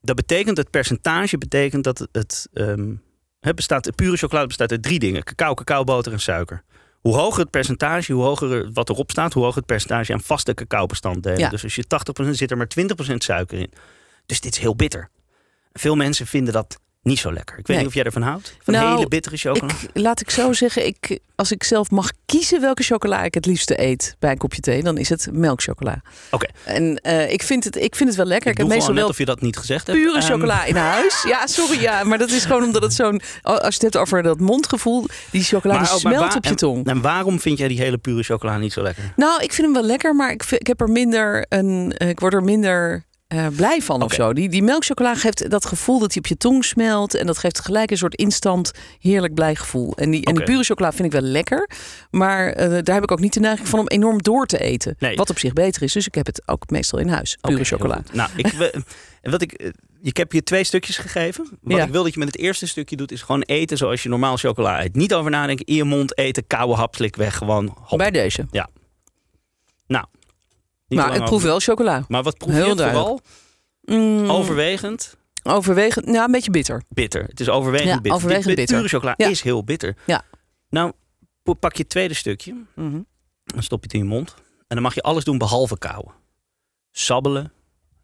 dat 0.00 0.16
betekent, 0.16 0.56
het 0.56 0.70
percentage 0.70 1.38
betekent 1.38 1.84
dat 1.84 2.08
het, 2.12 2.48
ehm, 2.52 2.94
het 3.40 3.54
bestaat, 3.54 3.94
pure 3.94 4.16
chocolade 4.16 4.46
bestaat 4.46 4.70
uit 4.70 4.82
drie 4.82 4.98
dingen. 4.98 5.24
Cacao, 5.24 5.54
cacaoboter 5.54 6.12
en 6.12 6.20
suiker. 6.20 6.62
Hoe 7.00 7.14
hoger 7.14 7.40
het 7.40 7.50
percentage, 7.50 8.12
hoe 8.12 8.22
hoger 8.22 8.52
er- 8.52 8.72
wat 8.72 8.88
erop 8.88 9.10
staat, 9.10 9.32
hoe 9.32 9.42
hoger 9.42 9.58
het 9.58 9.66
percentage 9.66 10.12
aan 10.12 10.20
vaste 10.20 10.54
cacaobestanddelen. 10.54 11.38
Ja. 11.38 11.48
Dus 11.48 11.62
als 11.62 11.74
je 11.74 11.84
80% 11.86 12.36
zit 12.36 12.50
er 12.50 12.56
maar 12.56 12.68
20% 12.68 13.22
suiker 13.22 13.58
in. 13.58 13.70
Dus 14.26 14.40
dit 14.40 14.52
is 14.52 14.58
heel 14.58 14.76
bitter. 14.76 15.10
Veel 15.72 15.96
mensen 15.96 16.26
vinden 16.26 16.52
dat 16.52 16.80
Niet 17.06 17.18
zo 17.18 17.32
lekker. 17.32 17.58
Ik 17.58 17.66
weet 17.66 17.76
Nee. 17.76 17.78
niet 17.78 17.86
of 17.86 17.94
jij 17.94 18.04
ervan 18.04 18.22
houdt. 18.22 18.56
Van 18.62 18.74
Nou, 18.74 18.94
hele 18.94 19.08
bittere 19.08 19.36
chocola. 19.36 19.72
Ik, 19.72 19.90
laat 20.02 20.20
ik 20.20 20.30
zo 20.30 20.52
zeggen, 20.52 20.86
ik, 20.86 21.18
als 21.34 21.52
ik 21.52 21.62
zelf 21.64 21.90
mag 21.90 22.10
kiezen 22.26 22.60
welke 22.60 22.82
chocola 22.82 23.22
ik 23.22 23.34
het 23.34 23.46
liefste 23.46 23.80
eet 23.82 24.16
bij 24.18 24.30
een 24.30 24.36
kopje 24.38 24.60
thee, 24.60 24.82
dan 24.82 24.98
is 24.98 25.08
het 25.08 25.28
melkchocola. 25.32 26.02
Oké. 26.30 26.46
En 26.64 26.96
eh, 26.96 27.32
ik, 27.32 27.42
vind 27.42 27.64
het, 27.64 27.76
ik 27.76 27.96
vind 27.96 28.08
het 28.08 28.18
wel 28.18 28.26
lekker. 28.26 28.46
Ik 28.50 28.52
Ik, 28.52 28.58
heb 28.62 28.68
meestal 28.72 28.92
net 28.92 29.00
wel 29.02 29.10
of 29.10 29.18
je 29.18 29.24
dat 29.24 29.40
niet 29.40 29.56
gezegd 29.56 29.86
hebt. 29.86 29.98
pure 29.98 30.18
Ehm, 30.18 30.26
chocola 30.26 30.64
in 30.64 30.76
huis. 30.76 31.22
Ja, 31.28 31.46
sorry, 31.46 31.80
ja, 31.80 32.04
maar 32.04 32.18
dat 32.18 32.30
is 32.30 32.44
gewoon 32.44 32.62
omdat 32.64 32.82
het 32.82 32.94
zo'n. 32.94 33.20
Als 33.42 33.58
je 33.60 33.66
het 33.66 33.82
hebt 33.82 33.96
over 33.96 34.22
dat 34.22 34.40
mondgevoel, 34.40 35.06
die 35.30 35.42
chocola 35.42 35.78
die 35.78 35.88
maar 35.88 35.98
smelt 35.98 36.16
waar- 36.16 36.36
op 36.36 36.44
je 36.44 36.54
tong. 36.54 36.86
En 36.86 37.00
waarom 37.00 37.40
vind 37.40 37.58
jij 37.58 37.68
die 37.68 37.78
hele 37.80 37.98
pure 37.98 38.22
chocola 38.22 38.58
niet 38.58 38.72
zo 38.72 38.82
lekker? 38.82 39.12
Nou, 39.16 39.42
ik 39.42 39.52
vind 39.52 39.66
hem 39.66 39.76
wel 39.76 39.86
lekker, 39.86 40.14
maar 40.14 40.30
ik, 40.30 40.44
vind- 40.44 40.60
ik 40.60 40.66
heb 40.66 40.80
er 40.80 40.88
minder 40.90 41.46
een. 41.48 41.92
Ik 41.96 42.20
word 42.20 42.34
er 42.34 42.42
minder. 42.44 43.04
Eh, 43.26 43.46
blij 43.56 43.82
van 43.82 44.02
of 44.02 44.12
zo. 44.12 44.32
Die, 44.32 44.48
die 44.48 44.62
melkchocola 44.62 45.14
geeft 45.14 45.50
dat 45.50 45.66
gevoel 45.66 45.98
dat 45.98 46.12
hij 46.12 46.18
op 46.18 46.26
je 46.26 46.36
tong 46.36 46.64
smelt. 46.64 47.14
En 47.14 47.26
dat 47.26 47.38
geeft 47.38 47.60
gelijk 47.60 47.90
een 47.90 47.96
soort 47.96 48.14
instant 48.14 48.72
heerlijk 49.00 49.34
blij 49.34 49.54
gevoel. 49.54 49.96
En 49.96 50.10
die, 50.10 50.24
en 50.24 50.34
die 50.34 50.44
pure 50.44 50.64
chocola 50.64 50.92
vind 50.92 51.04
ik 51.04 51.20
wel 51.20 51.30
lekker. 51.30 51.70
Maar 52.10 52.48
eh, 52.48 52.68
daar 52.82 52.94
heb 52.94 53.02
ik 53.02 53.10
ook 53.10 53.20
niet 53.20 53.32
de 53.32 53.40
neiging 53.40 53.68
van 53.68 53.78
om 53.78 53.88
enorm 53.88 54.22
door 54.22 54.46
te 54.46 54.58
eten. 54.58 54.96
Nee. 54.98 55.16
Wat 55.16 55.30
op 55.30 55.38
zich 55.38 55.52
beter 55.52 55.82
is. 55.82 55.92
Dus 55.92 56.06
ik 56.06 56.14
heb 56.14 56.26
het 56.26 56.42
ook 56.48 56.70
meestal 56.70 56.98
in 56.98 57.08
huis. 57.08 57.36
Pure 57.40 57.54
heel 57.54 57.64
chocola. 57.64 58.02
Nou, 58.12 58.30
ik, 58.36 58.52
wat 59.22 59.42
ik, 59.42 59.52
eh, 59.52 59.70
ik 60.02 60.16
heb 60.16 60.32
je 60.32 60.42
twee 60.42 60.64
stukjes 60.64 60.96
gegeven. 60.96 61.58
Wat 61.60 61.76
Ja. 61.76 61.84
ik 61.84 61.90
wil 61.90 62.02
dat 62.02 62.12
je 62.12 62.18
met 62.18 62.28
het 62.28 62.38
eerste 62.38 62.66
stukje 62.66 62.96
doet, 62.96 63.12
is 63.12 63.22
gewoon 63.22 63.42
eten 63.42 63.76
zoals 63.76 64.02
je 64.02 64.08
normaal 64.08 64.36
chocola 64.36 64.82
eet. 64.82 64.94
Niet 64.94 65.14
over 65.14 65.30
nadenken, 65.30 65.66
in 65.66 65.74
je 65.74 65.84
mond 65.84 66.18
eten, 66.18 66.46
koude 66.46 66.74
hapslik 66.74 67.16
weg, 67.16 67.36
gewoon 67.36 67.76
hop. 67.80 67.98
Bij 67.98 68.10
deze. 68.10 68.46
Niet 70.88 70.98
maar 70.98 71.14
ik 71.14 71.18
proef 71.24 71.30
over- 71.32 71.46
wel 71.46 71.60
chocola. 71.60 72.04
Maar 72.08 72.22
wat 72.22 72.36
proef 72.38 72.52
Heel 72.52 72.68
je 72.68 72.74
duidelijk. 72.74 73.06
vooral? 73.06 73.20
Mm, 73.80 74.30
Overwegend 74.30 75.16
overwegend. 75.42 76.06
Ja, 76.06 76.24
een 76.24 76.30
beetje 76.30 76.50
bitter. 76.50 76.82
bitter. 76.88 77.24
Het 77.24 77.40
is 77.40 77.48
overwegend 77.48 77.88
Ja, 77.88 77.94
bitter. 77.94 78.12
overwegend 78.12 78.46
Dit- 78.46 78.56
bitter. 78.56 78.76
Pure 78.76 78.88
chocola 78.88 79.14
Ja. 79.16 79.26
is 79.28 79.40
heel 79.40 79.64
bitter. 79.64 79.96
Ja. 80.06 80.22
Nou, 80.68 80.92
pak 81.60 81.72
je 81.76 81.78
het 81.82 81.88
tweede 81.88 82.14
stukje, 82.14 82.54
Mhm. 82.74 83.00
dan 83.44 83.62
stop 83.62 83.78
je 83.78 83.84
het 83.84 83.92
in 83.92 83.98
je 83.98 84.04
mond. 84.04 84.34
En 84.38 84.64
dan 84.76 84.82
mag 84.82 84.94
je 84.94 85.02
alles 85.02 85.24
doen 85.24 85.38
behalve 85.38 85.78
kauwen. 85.78 86.12
Sabbelen, 86.90 87.52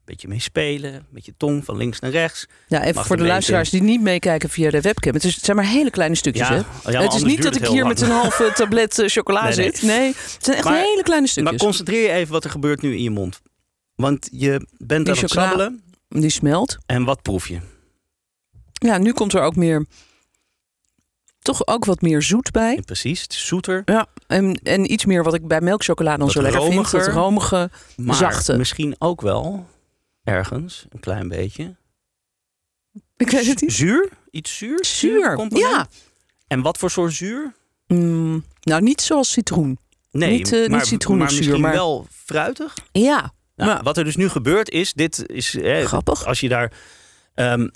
beetje 0.04 0.28
mee 0.28 0.40
spelen, 0.40 1.06
met 1.10 1.26
je 1.26 1.34
tong 1.36 1.64
van 1.64 1.76
links 1.76 2.00
naar 2.00 2.10
rechts. 2.10 2.46
Ja, 2.68 2.82
even 2.82 2.94
Mag 2.94 3.06
voor 3.06 3.16
de 3.16 3.22
luisteraars 3.24 3.70
die 3.70 3.82
niet 3.82 4.00
meekijken 4.00 4.48
via 4.48 4.70
de 4.70 4.80
webcam. 4.80 5.14
Het, 5.14 5.24
is, 5.24 5.34
het 5.34 5.44
zijn 5.44 5.56
maar 5.56 5.66
hele 5.66 5.90
kleine 5.90 6.14
stukjes, 6.14 6.48
hè? 6.48 6.54
ja, 6.56 6.64
maar 6.84 6.92
het 7.02 7.14
is 7.14 7.22
niet 7.22 7.42
dat 7.42 7.54
het 7.54 7.62
ik 7.62 7.68
hier 7.68 7.82
lang. 7.82 7.88
met 7.94 8.00
een 8.00 8.10
halve 8.10 8.52
tablet 8.56 8.98
eh, 8.98 9.08
chocola 9.08 9.44
Nee, 9.44 9.56
nee. 9.56 9.70
zit. 9.72 9.82
Nee, 9.82 10.06
het 10.06 10.36
zijn 10.44 10.56
echt 10.56 10.64
Maar- 10.66 10.76
hele 10.78 11.02
kleine 11.02 11.20
Maar 11.20 11.28
stukjes. 11.28 11.60
concentreer 11.62 12.02
je 12.02 12.08
even 12.12 12.32
wat 12.32 12.44
er 12.44 12.50
gebeurt 12.50 12.82
nu 12.82 12.96
in 12.96 13.02
je 13.02 13.10
mond. 13.10 13.40
Want 13.94 14.28
je 14.32 14.66
bent 14.78 15.04
Die 15.06 15.14
aan 15.14 15.20
het 15.20 15.30
sabbelen. 15.30 15.82
Die 16.08 16.30
smelt. 16.30 16.76
En 16.86 17.04
wat 17.04 17.22
proef 17.22 17.48
je? 17.48 17.58
Ja, 18.72 18.98
nu 18.98 19.12
komt 19.12 19.32
er 19.32 19.40
ook 19.42 19.56
meer... 19.56 19.86
Toch 21.38 21.66
ook 21.66 21.84
wat 21.84 22.00
meer 22.00 22.22
zoet 22.22 22.50
bij. 22.50 22.74
Ja, 22.74 22.80
precies, 22.80 23.22
het 23.22 23.32
is 23.32 23.46
zoeter. 23.46 23.82
Ja, 23.84 24.06
en, 24.26 24.54
en 24.62 24.92
iets 24.92 25.04
meer 25.04 25.22
wat 25.24 25.34
ik 25.34 25.46
bij 25.48 25.60
melkchocola 25.60 26.10
dan 26.16 26.20
Wat 26.26 26.30
zo 26.32 26.42
lekker 26.42 26.62
vind. 26.62 26.90
Dat 26.90 27.06
romige. 27.08 27.70
Maar 27.96 28.16
Zachte. 28.16 28.56
misschien 28.56 28.94
ook 28.98 29.20
wel 29.20 29.66
ergens 30.24 30.86
een 30.90 31.00
klein 31.00 31.28
beetje. 31.28 31.76
Ik 33.16 33.30
weet 33.30 33.46
het 33.46 33.60
niet. 33.60 33.72
Zuur? 33.72 34.08
Iets 34.30 34.56
zuur? 34.56 34.84
Zuur. 34.84 35.34
component? 35.34 35.70
Ja. 35.70 35.86
En 36.46 36.62
wat 36.62 36.78
voor 36.78 36.90
soort 36.90 37.12
zuur? 37.12 37.54
Mm, 37.86 38.44
nou, 38.60 38.82
niet 38.82 39.00
zoals 39.00 39.30
citroen. 39.32 39.78
Nee, 40.10 40.30
Niet, 40.30 40.50
niet 40.50 40.68
maar, 41.08 41.60
maar 41.60 41.72
wel 41.72 42.06
fruitig. 42.10 42.74
Ja, 42.92 43.32
Nou, 43.56 43.70
Maar- 43.70 43.82
Wat 43.82 43.96
er 43.96 44.04
dus 44.04 44.16
nu 44.16 44.28
gebeurt 44.28 44.70
is, 44.70 44.92
dit 44.92 45.26
is... 45.26 45.54
eh, 45.56 45.84
grappig. 45.84 46.26
Als 46.26 46.40
je 46.40 46.48
daar 46.48 46.72
ehm, 47.34 47.68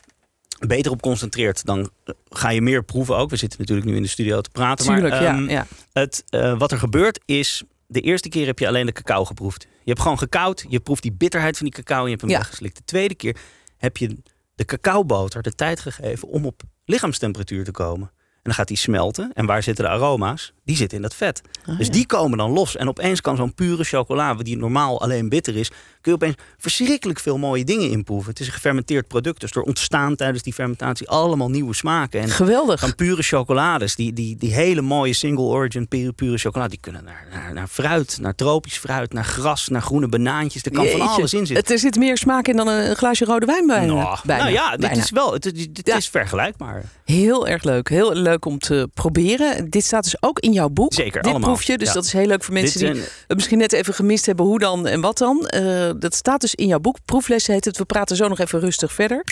beter 0.66 0.92
op 0.92 1.02
concentreert, 1.02 1.64
dan 1.64 1.90
ga 2.28 2.50
je 2.50 2.60
meer 2.62 2.84
proeven 2.84 3.16
ook. 3.16 3.30
We 3.30 3.36
zitten 3.36 3.58
natuurlijk 3.60 3.86
nu 3.88 3.96
in 3.96 4.02
de 4.02 4.08
studio 4.08 4.40
te 4.40 4.50
praten. 4.50 4.86
Tuurlijk, 4.86 5.14
maar, 5.14 5.24
ehm, 5.24 5.44
ja, 5.44 5.50
ja. 5.50 5.66
Het, 5.92 6.24
eh, 6.28 6.58
wat 6.58 6.72
er 6.72 6.78
gebeurt 6.78 7.20
is, 7.24 7.62
de 7.86 8.00
eerste 8.00 8.28
keer 8.28 8.46
heb 8.46 8.58
je 8.58 8.68
alleen 8.68 8.86
de 8.86 8.92
cacao 8.92 9.24
geproefd. 9.24 9.62
Je 9.62 9.90
hebt 9.90 10.00
gewoon 10.00 10.18
gekoud, 10.18 10.64
je 10.68 10.80
proeft 10.80 11.02
die 11.02 11.12
bitterheid 11.12 11.56
van 11.56 11.66
die 11.66 11.74
cacao 11.74 11.98
en 11.98 12.04
je 12.04 12.10
hebt 12.10 12.20
hem 12.20 12.30
Ja. 12.30 12.36
weggeslikt. 12.38 12.76
De 12.76 12.84
tweede 12.84 13.14
keer 13.14 13.36
heb 13.76 13.96
je 13.96 14.16
de 14.54 14.64
cacaoboter 14.64 15.42
de 15.42 15.54
tijd 15.54 15.80
gegeven 15.80 16.28
om 16.28 16.46
op 16.46 16.62
lichaamstemperatuur 16.84 17.64
te 17.64 17.70
komen. 17.70 18.10
En 18.46 18.52
dan 18.52 18.60
gaat 18.60 18.68
die 18.68 18.76
smelten. 18.76 19.30
En 19.34 19.46
waar 19.46 19.62
zitten 19.62 19.84
de 19.84 19.90
aroma's? 19.90 20.52
Die 20.64 20.76
zitten 20.76 20.96
in 20.96 21.02
dat 21.02 21.14
vet. 21.14 21.42
Ah, 21.66 21.78
dus 21.78 21.86
ja. 21.86 21.92
die 21.92 22.06
komen 22.06 22.38
dan 22.38 22.50
los. 22.50 22.76
En 22.76 22.88
opeens 22.88 23.20
kan 23.20 23.36
zo'n 23.36 23.54
pure 23.54 23.84
chocola, 23.84 24.34
die 24.34 24.56
normaal 24.56 25.00
alleen 25.00 25.28
bitter 25.28 25.56
is, 25.56 25.68
kun 26.00 26.12
je 26.12 26.12
opeens 26.12 26.34
verschrikkelijk 26.58 27.20
veel 27.20 27.38
mooie 27.38 27.64
dingen 27.64 27.90
inproeven. 27.90 28.30
Het 28.30 28.40
is 28.40 28.46
een 28.46 28.52
gefermenteerd 28.52 29.08
product. 29.08 29.40
Dus 29.40 29.50
er 29.50 29.62
ontstaan 29.62 30.16
tijdens 30.16 30.42
die 30.42 30.52
fermentatie 30.52 31.08
allemaal 31.08 31.50
nieuwe 31.50 31.74
smaken. 31.74 32.20
En 32.20 32.28
Geweldig. 32.28 32.80
van 32.80 32.94
pure 32.94 33.22
chocolades, 33.22 33.94
die, 33.96 34.12
die, 34.12 34.36
die 34.36 34.54
hele 34.54 34.80
mooie 34.80 35.12
single 35.12 35.44
origin 35.44 35.88
pure, 35.88 36.12
pure 36.12 36.38
chocolade, 36.38 36.70
die 36.70 36.80
kunnen 36.80 37.04
naar, 37.04 37.26
naar, 37.30 37.52
naar 37.52 37.66
fruit, 37.66 38.18
naar 38.20 38.34
tropisch 38.34 38.78
fruit, 38.78 39.12
naar 39.12 39.24
gras, 39.24 39.68
naar 39.68 39.82
groene 39.82 40.08
banaantjes. 40.08 40.62
Er 40.64 40.70
kan 40.70 40.86
van 40.86 41.00
alles 41.00 41.32
in 41.32 41.38
zitten. 41.46 41.56
Het, 41.56 41.70
er 41.70 41.78
zit 41.78 41.96
meer 41.96 42.16
smaak 42.18 42.48
in 42.48 42.56
dan 42.56 42.68
een 42.68 42.96
glaasje 42.96 43.24
rode 43.24 43.46
wijn 43.46 43.66
bijna. 43.66 43.92
nou, 43.94 44.18
nou 44.24 44.50
ja, 44.50 44.70
dit 44.70 44.80
Bijna. 44.80 45.02
is 45.02 45.10
wel, 45.10 45.32
het, 45.32 45.46
is- 45.56 45.66
dit 45.72 45.88
is 45.88 46.08
vergelijkbaar. 46.08 46.84
Heel 47.04 47.48
erg 47.48 47.62
leuk. 47.62 47.88
Heel 47.88 48.14
leuk 48.14 48.35
om 48.44 48.58
te 48.58 48.88
proberen. 48.94 49.70
Dit 49.70 49.84
staat 49.84 50.04
dus 50.04 50.22
ook 50.22 50.38
in 50.38 50.52
jouw 50.52 50.68
boek. 50.68 50.92
Zeker, 50.94 51.22
Dit 51.22 51.30
allemaal. 51.30 51.48
proefje. 51.50 51.78
Dus 51.78 51.88
Ja. 51.88 51.94
dat 51.94 52.04
is 52.04 52.12
heel 52.12 52.26
leuk 52.26 52.44
voor 52.44 52.54
mensen 52.54 52.80
Dit 52.80 52.88
die 52.92 53.00
zijn- 53.02 53.12
het 53.26 53.36
misschien 53.36 53.58
net 53.58 53.72
even 53.72 53.94
gemist 53.94 54.26
hebben. 54.26 54.46
Hoe 54.46 54.58
dan 54.58 54.86
en 54.86 55.00
wat 55.00 55.18
dan. 55.18 55.46
Eh, 55.46 55.90
dat 55.98 56.14
staat 56.14 56.40
dus 56.40 56.54
in 56.54 56.66
jouw 56.66 56.80
boek. 56.80 56.96
Proefles 57.04 57.46
heet 57.46 57.64
het. 57.64 57.78
We 57.78 57.84
praten 57.84 58.16
zo 58.16 58.28
nog 58.28 58.38
even 58.38 58.60
rustig 58.60 58.92
verder. 58.92 59.24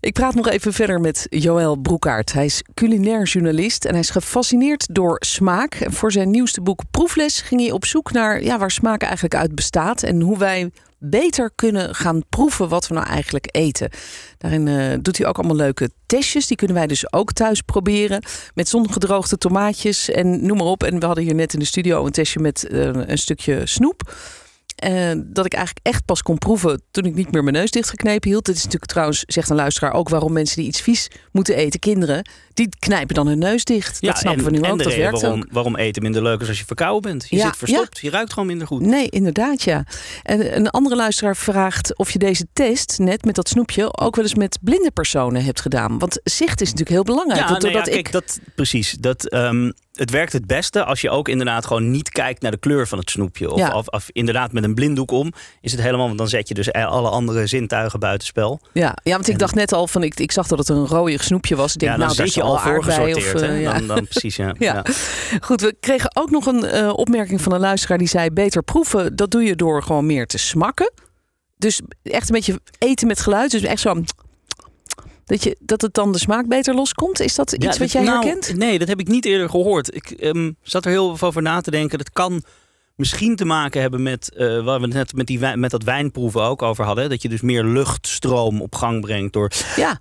Ik 0.00 0.12
praat 0.12 0.34
nog 0.34 0.48
even 0.48 0.72
verder 0.72 1.00
met 1.00 1.26
Joël 1.30 1.76
Broekaert. 1.76 2.32
Hij 2.32 2.44
is 2.44 2.62
culinair 2.74 3.22
journalist 3.22 3.84
en 3.84 3.90
hij 3.90 4.00
is 4.00 4.10
gefascineerd 4.10 4.86
door 4.94 5.16
smaak. 5.26 5.74
En 5.74 5.92
voor 5.92 6.12
zijn 6.12 6.30
nieuwste 6.30 6.60
boek 6.60 6.80
Proefles 6.90 7.40
ging 7.40 7.60
hij 7.60 7.70
op 7.70 7.84
zoek 7.84 8.12
naar 8.12 8.42
ja, 8.42 8.58
waar 8.58 8.70
smaak 8.70 9.02
eigenlijk 9.02 9.34
uit 9.34 9.54
bestaat. 9.54 10.02
En 10.02 10.20
hoe 10.20 10.38
wij 10.38 10.70
beter 11.10 11.50
kunnen 11.54 11.94
gaan 11.94 12.22
proeven 12.28 12.68
wat 12.68 12.88
we 12.88 12.94
nou 12.94 13.06
eigenlijk 13.06 13.48
eten. 13.50 13.90
Daarin 14.38 14.68
eh, 14.68 14.98
doet 15.02 15.18
hij 15.18 15.26
ook 15.26 15.38
allemaal 15.38 15.56
leuke 15.56 15.90
testjes. 16.06 16.46
Die 16.46 16.56
kunnen 16.56 16.76
wij 16.76 16.86
dus 16.86 17.12
ook 17.12 17.32
thuis 17.32 17.60
proberen. 17.60 18.22
Met 18.54 18.68
zongedroogde 18.68 19.38
tomaatjes 19.38 20.10
en 20.10 20.46
noem 20.46 20.56
maar 20.56 20.66
op. 20.66 20.82
En 20.82 21.00
we 21.00 21.06
hadden 21.06 21.24
hier 21.24 21.34
net 21.34 21.52
in 21.52 21.58
de 21.58 21.64
studio 21.64 22.06
een 22.06 22.12
testje 22.12 22.40
met 22.40 22.66
eh, 22.66 22.80
een 22.92 23.18
stukje 23.18 23.66
snoep. 23.66 24.12
Eh, 24.74 25.10
dat 25.16 25.46
ik 25.46 25.52
eigenlijk 25.52 25.86
echt 25.86 26.04
pas 26.04 26.22
kon 26.22 26.38
proeven 26.38 26.82
toen 26.90 27.04
ik 27.04 27.14
niet 27.14 27.32
meer 27.32 27.42
mijn 27.42 27.56
neus 27.56 27.70
dichtgeknepen 27.70 28.30
hield. 28.30 28.44
Dit 28.44 28.56
is 28.56 28.62
natuurlijk 28.62 28.90
trouwens, 28.90 29.24
zegt 29.26 29.50
een 29.50 29.56
luisteraar, 29.56 29.92
ook 29.92 30.08
waarom 30.08 30.32
mensen 30.32 30.56
die 30.56 30.66
iets 30.66 30.80
vies 30.80 31.10
moeten 31.32 31.56
eten, 31.56 31.80
kinderen, 31.80 32.28
die 32.54 32.68
knijpen 32.78 33.14
dan 33.14 33.26
hun 33.26 33.38
neus 33.38 33.64
dicht. 33.64 34.00
dat 34.02 34.18
snappen 34.18 34.44
en, 34.44 34.50
we 34.50 34.56
nu 34.56 34.62
en 34.62 34.70
ook, 34.70 34.78
de 34.78 34.84
dat 34.84 34.92
reden 34.92 35.10
werkt 35.10 35.20
waarom, 35.22 35.40
ook. 35.42 35.46
waarom 35.50 35.76
eten 35.76 36.02
minder 36.02 36.22
leuk 36.22 36.40
is 36.40 36.48
als 36.48 36.58
je 36.58 36.64
verkouden 36.64 37.10
bent. 37.10 37.26
Je 37.28 37.36
Ja, 37.36 37.46
zit 37.46 37.56
verstopt, 37.56 37.98
je 37.98 38.10
ruikt 38.10 38.32
gewoon 38.32 38.48
minder 38.48 38.66
goed. 38.66 38.80
Nee, 38.80 39.08
inderdaad, 39.08 39.62
ja. 39.62 39.84
En 40.22 40.56
een 40.56 40.70
andere 40.70 40.96
luisteraar 40.96 41.36
vraagt 41.36 41.98
of 41.98 42.10
je 42.10 42.18
deze 42.18 42.46
test, 42.52 42.98
net 42.98 43.24
met 43.24 43.34
dat 43.34 43.48
snoepje, 43.48 43.96
ook 43.98 44.16
wel 44.16 44.24
eens 44.24 44.34
met 44.34 44.58
blinde 44.60 44.90
personen 44.90 45.44
hebt 45.44 45.60
gedaan. 45.60 45.98
Want 45.98 46.20
zicht 46.24 46.60
is 46.60 46.68
natuurlijk 46.70 46.90
heel 46.90 47.02
belangrijk. 47.04 47.40
Ja, 47.40 47.48
Want 47.50 47.62
nee, 47.62 47.72
ja, 47.72 47.82
kijk, 47.82 47.96
ik... 47.96 48.12
dat, 48.12 48.38
precies. 48.54 48.96
Dat, 49.00 49.28
ehm, 49.28 49.70
het 49.94 50.10
werkt 50.10 50.32
het 50.32 50.46
beste 50.46 50.84
als 50.84 51.00
je 51.00 51.10
ook 51.10 51.28
inderdaad 51.28 51.66
gewoon 51.66 51.90
niet 51.90 52.08
kijkt 52.08 52.42
naar 52.42 52.50
de 52.50 52.56
kleur 52.56 52.88
van 52.88 52.98
het 52.98 53.10
snoepje. 53.10 53.50
Of, 53.52 53.58
Ja. 53.58 53.74
of, 53.76 53.86
of 53.88 54.08
inderdaad 54.12 54.52
met 54.52 54.64
een 54.64 54.74
blinddoek 54.74 55.10
om. 55.10 55.32
Is 55.60 55.72
het 55.72 55.80
helemaal, 55.80 56.06
want 56.06 56.18
dan 56.18 56.28
zet 56.28 56.48
je 56.48 56.54
dus 56.54 56.72
alle 56.72 57.08
andere 57.08 57.46
zintuigen 57.46 58.00
buitenspel. 58.00 58.60
Ja, 58.72 58.96
ja, 59.02 59.12
want 59.12 59.28
ik 59.28 59.38
dacht 59.38 59.54
net 59.54 59.72
al 59.72 59.86
van, 59.86 60.02
ik, 60.02 60.20
ik 60.20 60.32
zag 60.32 60.46
dat 60.46 60.58
het 60.58 60.68
een 60.68 60.86
rooiig 60.86 61.24
snoepje 61.24 61.56
was. 61.56 61.72
Ik 61.72 61.78
denk, 61.78 61.92
ja, 61.92 61.98
dan 61.98 62.06
nou, 62.06 62.16
daar 62.18 62.26
zit 62.26 62.34
je 62.34 62.42
al 62.44 62.58
voorgesorteerd. 62.58 63.34
of, 63.34 63.40
eh, 63.40 63.62
ja. 63.62 63.72
dan, 63.72 63.86
dan 63.86 64.06
precies, 64.08 64.36
ja. 64.36 64.54
Ja. 64.58 64.74
ja. 64.74 64.84
Goed, 65.40 65.60
we 65.60 65.76
kregen 65.80 66.16
ook 66.16 66.30
nog 66.30 66.46
een 66.46 66.64
eh, 66.64 66.92
opmerking 66.94 67.40
van 67.40 67.52
een 67.52 67.60
luisteraar 67.60 67.98
die 67.98 68.08
zei: 68.08 68.30
beter 68.30 68.62
proeven, 68.62 69.16
dat 69.16 69.30
doe 69.30 69.42
je 69.42 69.56
door 69.56 69.82
gewoon 69.82 70.06
meer 70.06 70.26
te 70.26 70.38
smakken. 70.38 70.92
Dus 71.56 71.80
echt 72.02 72.28
een 72.28 72.34
beetje 72.34 72.60
eten 72.78 73.06
met 73.06 73.20
geluid. 73.20 73.50
Dus 73.50 73.62
echt 73.62 73.80
zo. 73.80 74.02
Dat, 75.24 75.42
je, 75.42 75.56
dat 75.60 75.80
het 75.80 75.94
dan 75.94 76.12
de 76.12 76.18
smaak 76.18 76.48
beter 76.48 76.74
loskomt. 76.74 77.20
Is 77.20 77.34
dat 77.34 77.52
iets 77.52 77.64
Ja, 77.64 77.78
wat 77.78 77.92
jij 77.92 78.02
nou, 78.02 78.24
herkent? 78.24 78.56
Nee, 78.56 78.78
dat 78.78 78.88
heb 78.88 79.00
ik 79.00 79.08
niet 79.08 79.24
eerder 79.24 79.50
gehoord. 79.50 79.94
Ik 79.94 80.10
ehm, 80.10 80.52
zat 80.62 80.84
er 80.84 80.90
heel 80.90 81.16
veel 81.16 81.28
over 81.28 81.42
na 81.42 81.60
te 81.60 81.70
denken. 81.70 81.98
Dat 81.98 82.10
kan 82.10 82.42
misschien 82.96 83.36
te 83.36 83.44
maken 83.44 83.80
hebben 83.80 84.02
met 84.02 84.34
eh, 84.34 84.64
waar 84.64 84.80
we 84.80 84.86
net 84.86 85.14
met, 85.14 85.26
die 85.26 85.56
met 85.56 85.70
dat 85.70 85.82
wijnproeven 85.82 86.42
ook 86.42 86.62
over 86.62 86.84
hadden. 86.84 87.08
Dat 87.08 87.22
je 87.22 87.28
dus 87.28 87.40
meer 87.40 87.64
luchtstroom 87.64 88.62
op 88.62 88.74
gang 88.74 89.00
brengt 89.00 89.32
door 89.32 89.50
Ja, 89.76 89.98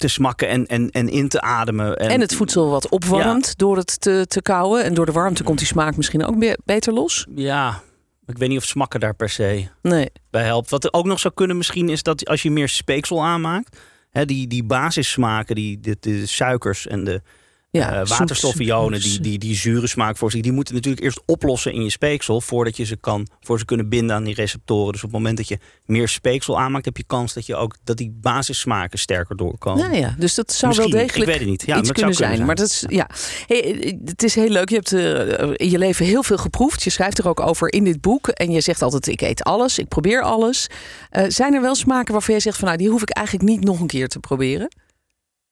te 0.00 0.08
smakken 0.08 0.48
en, 0.48 0.66
en, 0.66 0.90
en 0.90 1.08
in 1.08 1.28
te 1.28 1.40
ademen. 1.40 1.96
En, 1.96 2.08
en 2.10 2.20
het 2.20 2.34
voedsel 2.34 2.70
wat 2.70 2.88
opwarmt 2.88 3.58
door 3.58 3.76
het 3.76 4.00
te, 4.00 4.24
te 4.28 4.42
kauwen. 4.42 4.84
En 4.84 4.94
door 4.94 5.06
de 5.06 5.12
warmte 5.12 5.42
komt 5.42 5.58
die 5.58 5.66
smaak 5.66 5.96
misschien 5.96 6.24
ook 6.24 6.38
be- 6.38 6.58
beter 6.64 6.92
los. 6.92 7.26
Ja, 7.34 7.82
ik 8.26 8.38
weet 8.38 8.48
niet 8.48 8.58
of 8.58 8.64
smakken 8.64 9.00
daar 9.00 9.14
per 9.14 9.28
se 9.28 9.68
Nee. 9.82 10.10
bij 10.30 10.44
helpt. 10.44 10.70
Wat 10.70 10.84
er 10.84 10.92
ook 10.92 11.04
nog 11.06 11.20
zou 11.20 11.34
kunnen 11.34 11.56
misschien 11.56 11.88
is 11.88 12.02
dat 12.02 12.26
als 12.26 12.42
je 12.42 12.50
meer 12.50 12.68
speeksel 12.68 13.24
aanmaakt. 13.24 13.78
Hè, 14.10 14.24
die, 14.24 14.46
die 14.46 14.64
basissmaken, 14.64 15.54
die, 15.54 15.80
de, 15.80 15.96
de 16.00 16.26
suikers 16.26 16.86
en 16.86 17.04
de, 17.04 17.22
Ja, 17.72 18.00
Eh, 18.00 18.06
waterstofionen 18.06 19.00
die, 19.00 19.20
die, 19.20 19.38
die 19.38 19.54
zure 19.54 19.86
smaak 19.86 20.16
voor 20.16 20.30
zich, 20.30 20.40
die 20.40 20.52
moeten 20.52 20.74
natuurlijk 20.74 21.02
eerst 21.02 21.22
oplossen 21.26 21.72
in 21.72 21.82
je 21.82 21.90
speeksel 21.90 22.40
voordat 22.40 22.76
je 22.76 22.84
ze 22.84 22.96
kan, 22.96 23.26
voor 23.40 23.58
ze 23.58 23.64
kunnen 23.64 23.88
binden 23.88 24.16
aan 24.16 24.24
die 24.24 24.34
receptoren. 24.34 24.92
Dus 24.92 25.04
op 25.04 25.08
het 25.08 25.18
moment 25.18 25.36
dat 25.36 25.48
je 25.48 25.58
meer 25.84 26.08
speeksel 26.08 26.60
aanmaakt, 26.60 26.84
heb 26.84 26.96
je 26.96 27.04
kans 27.06 27.32
dat 27.32 27.46
je 27.46 27.56
ook 27.56 27.76
dat 27.84 27.96
die 27.96 28.10
basissmaken 28.20 28.98
sterker 28.98 29.36
doorkomen. 29.36 29.90
Nou 29.90 30.00
ja, 30.00 30.14
dus 30.18 30.34
dat 30.34 30.52
zou 30.52 30.72
Misschien, 30.72 30.92
wel 30.92 31.00
ik 31.00 31.06
degelijk 31.06 31.30
weet 31.30 31.40
het 31.40 31.48
niet. 31.48 31.66
Ja, 31.66 31.78
iets 31.78 31.88
het 31.88 31.96
kunnen 31.96 32.14
zou 32.14 32.28
zijn. 32.28 32.46
kunnen 32.46 32.46
Maar 32.46 32.56
dat 32.56 32.66
is, 32.66 32.84
ja. 32.88 33.08
Hey, 33.46 33.98
het 34.04 34.22
is 34.22 34.34
heel 34.34 34.48
leuk. 34.48 34.68
Je 34.68 34.74
hebt 34.74 34.92
eh, 34.92 35.66
in 35.66 35.70
je 35.70 35.78
leven 35.78 36.06
heel 36.06 36.22
veel 36.22 36.38
geproefd. 36.38 36.82
Je 36.82 36.90
schrijft 36.90 37.18
er 37.18 37.28
ook 37.28 37.40
over 37.40 37.72
in 37.72 37.84
dit 37.84 38.00
boek. 38.00 38.28
En 38.28 38.50
je 38.50 38.60
zegt 38.60 38.82
altijd, 38.82 39.06
ik 39.06 39.20
eet 39.20 39.42
alles, 39.42 39.78
ik 39.78 39.88
probeer 39.88 40.22
alles. 40.22 40.66
Eh, 41.10 41.24
zijn 41.28 41.54
er 41.54 41.60
wel 41.60 41.74
smaken 41.74 42.12
waarvan 42.12 42.34
jij 42.34 42.42
zegt, 42.42 42.58
van, 42.58 42.66
nou, 42.66 42.78
die 42.78 42.88
hoef 42.88 43.02
ik 43.02 43.10
eigenlijk 43.10 43.48
niet 43.48 43.64
nog 43.64 43.80
een 43.80 43.86
keer 43.86 44.08
te 44.08 44.18
proberen? 44.18 44.68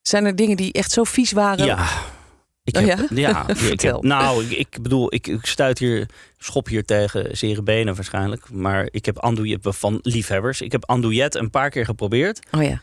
Zijn 0.09 0.25
er 0.25 0.35
dingen 0.35 0.57
die 0.57 0.73
echt 0.73 0.91
zo 0.91 1.03
vies 1.03 1.31
waren? 1.31 1.65
Ja. 1.65 1.87
Ik 2.63 2.77
Oh 2.77 2.85
heb, 2.85 2.97
ja? 2.99 3.05
ja, 3.09 3.47
ik 3.71 3.81
heb, 3.81 4.01
nou, 4.15 4.43
ik, 4.45 4.51
ik 4.51 4.81
bedoel, 4.81 5.13
ik, 5.13 5.27
ik 5.27 5.45
stuit 5.45 5.79
hier, 5.79 6.05
schop 6.37 6.67
hier 6.67 6.83
tegen 6.85 7.37
zere 7.37 7.63
benen 7.63 7.95
waarschijnlijk. 7.95 8.49
Maar 8.51 8.87
ik 8.91 9.05
heb 9.05 9.17
andouillet 9.17 9.59
van 9.63 9.99
liefhebbers. 10.01 10.61
Ik 10.61 10.71
heb 10.71 10.85
andouillet 10.89 11.35
een 11.35 11.49
paar 11.49 11.69
keer 11.69 11.85
geprobeerd. 11.85 12.39
Oh 12.51 12.63
ja. 12.63 12.81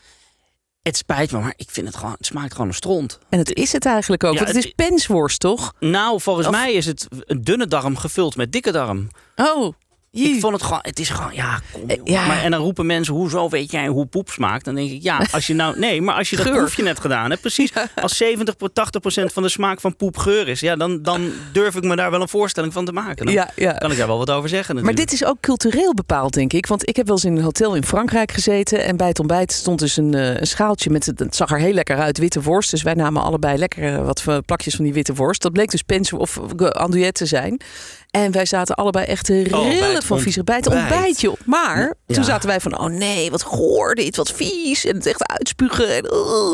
Het 0.81 0.97
spijt 0.97 1.31
me, 1.31 1.39
maar 1.39 1.53
ik 1.55 1.69
vind 1.69 1.87
het 1.87 1.95
gewoon, 1.95 2.11
het 2.17 2.25
smaakt 2.25 2.51
gewoon 2.51 2.67
een 2.67 2.73
stront. 2.73 3.19
En 3.29 3.39
het 3.39 3.53
is 3.53 3.71
het 3.71 3.85
eigenlijk 3.85 4.23
ook. 4.23 4.33
Ja, 4.33 4.43
want 4.43 4.55
het 4.55 4.65
is 4.65 4.71
pensworst, 4.75 5.39
toch? 5.39 5.73
Nou, 5.79 6.21
volgens 6.21 6.47
Of- 6.47 6.53
mij 6.53 6.73
is 6.73 6.85
het 6.85 7.07
een 7.09 7.41
dunne 7.43 7.67
darm 7.67 7.97
gevuld 7.97 8.35
met 8.35 8.51
dikke 8.51 8.71
darm. 8.71 9.07
Oh, 9.35 9.73
Ik 10.23 10.39
vond 10.39 10.53
het 10.53 10.63
gewoon, 10.63 10.79
het 10.81 10.99
is 10.99 11.09
gewoon, 11.09 11.33
ja, 11.33 11.59
kom, 11.71 11.89
Eh, 11.89 11.97
ja. 12.03 12.27
Maar, 12.27 12.43
en 12.43 12.51
dan 12.51 12.61
roepen 12.61 12.85
mensen, 12.85 13.13
hoezo 13.13 13.49
weet 13.49 13.71
jij 13.71 13.87
hoe 13.87 14.05
poep 14.05 14.29
smaakt? 14.29 14.65
Dan 14.65 14.75
denk 14.75 14.91
ik, 14.91 15.03
ja, 15.03 15.21
als 15.31 15.47
je 15.47 15.53
nou, 15.53 15.79
nee, 15.79 16.01
maar 16.01 16.15
als 16.15 16.29
je 16.29 16.35
dat 16.35 16.51
proefje 16.51 16.83
net 16.83 16.99
gedaan 16.99 17.29
hebt, 17.29 17.41
precies. 17.41 17.71
Als 18.01 18.17
70, 18.17 18.55
80 18.73 19.01
procent 19.01 19.33
van 19.33 19.43
de 19.43 19.49
smaak 19.49 19.81
van 19.81 19.95
poep 19.95 20.17
geur 20.17 20.47
is, 20.47 20.59
ja, 20.59 20.75
dan, 20.75 21.01
dan 21.01 21.31
durf 21.53 21.75
ik 21.75 21.83
me 21.83 21.95
daar 21.95 22.11
wel 22.11 22.21
een 22.21 22.29
voorstelling 22.29 22.73
van 22.73 22.85
te 22.85 22.91
maken. 22.91 23.25
Dan 23.25 23.33
ja, 23.33 23.49
ja. 23.55 23.71
kan 23.71 23.91
ik 23.91 23.97
daar 23.97 24.07
wel 24.07 24.17
wat 24.17 24.29
over 24.29 24.49
zeggen 24.49 24.75
Maar 24.75 24.83
natuurlijk. 24.83 25.09
dit 25.09 25.21
is 25.21 25.27
ook 25.27 25.39
cultureel 25.39 25.93
bepaald, 25.93 26.33
denk 26.33 26.53
ik. 26.53 26.65
Want 26.65 26.89
ik 26.89 26.95
heb 26.95 27.05
wel 27.05 27.15
eens 27.15 27.25
in 27.25 27.35
een 27.35 27.43
hotel 27.43 27.75
in 27.75 27.83
Frankrijk 27.83 28.31
gezeten. 28.31 28.83
En 28.83 28.97
bij 28.97 29.07
het 29.07 29.19
ontbijt 29.19 29.51
stond 29.51 29.79
dus 29.79 29.97
een, 29.97 30.13
eh, 30.13 30.35
een 30.35 30.47
schaaltje 30.47 30.89
met... 30.89 31.05
Het, 31.05 31.35
zag 31.35 31.51
er 31.51 31.59
heel 31.59 31.73
lekker 31.73 31.97
uit, 31.97 32.17
witte 32.17 32.41
worst. 32.41 32.71
Dus 32.71 32.81
wij 32.81 32.93
namen 32.93 33.21
allebei 33.21 33.57
lekker 33.57 34.03
wat 34.03 34.23
plakjes 34.45 34.75
van 34.75 34.85
die 34.85 34.93
witte 34.93 35.13
worst. 35.13 35.41
Dat 35.41 35.53
bleek 35.53 35.71
dus 35.71 35.81
pens 35.81 36.13
of 36.13 36.39
andouillet 36.71 37.13
te 37.13 37.25
zijn. 37.25 37.61
En 38.11 38.31
wij 38.31 38.45
zaten 38.45 38.75
allebei 38.75 39.05
echt 39.05 39.25
te 39.25 39.43
rillen 39.43 40.03
van 40.03 40.19
vies 40.19 40.37
bij 40.43 40.55
het 40.55 40.67
ontbijt. 40.67 40.91
ontbijtje. 40.91 41.33
Maar 41.45 41.93
Ja. 42.07 42.15
toen 42.15 42.23
zaten 42.23 42.49
wij 42.49 42.59
van, 42.59 42.79
oh 42.79 42.85
nee, 42.85 43.31
wat 43.31 43.43
goor 43.43 43.95
dit, 43.95 44.15
wat 44.15 44.31
vies. 44.31 44.85
En 44.85 44.95
het 44.95 45.05
echt 45.05 45.27
uitspugen. 45.27 45.95
En, 45.95 46.05
uh. 46.13 46.51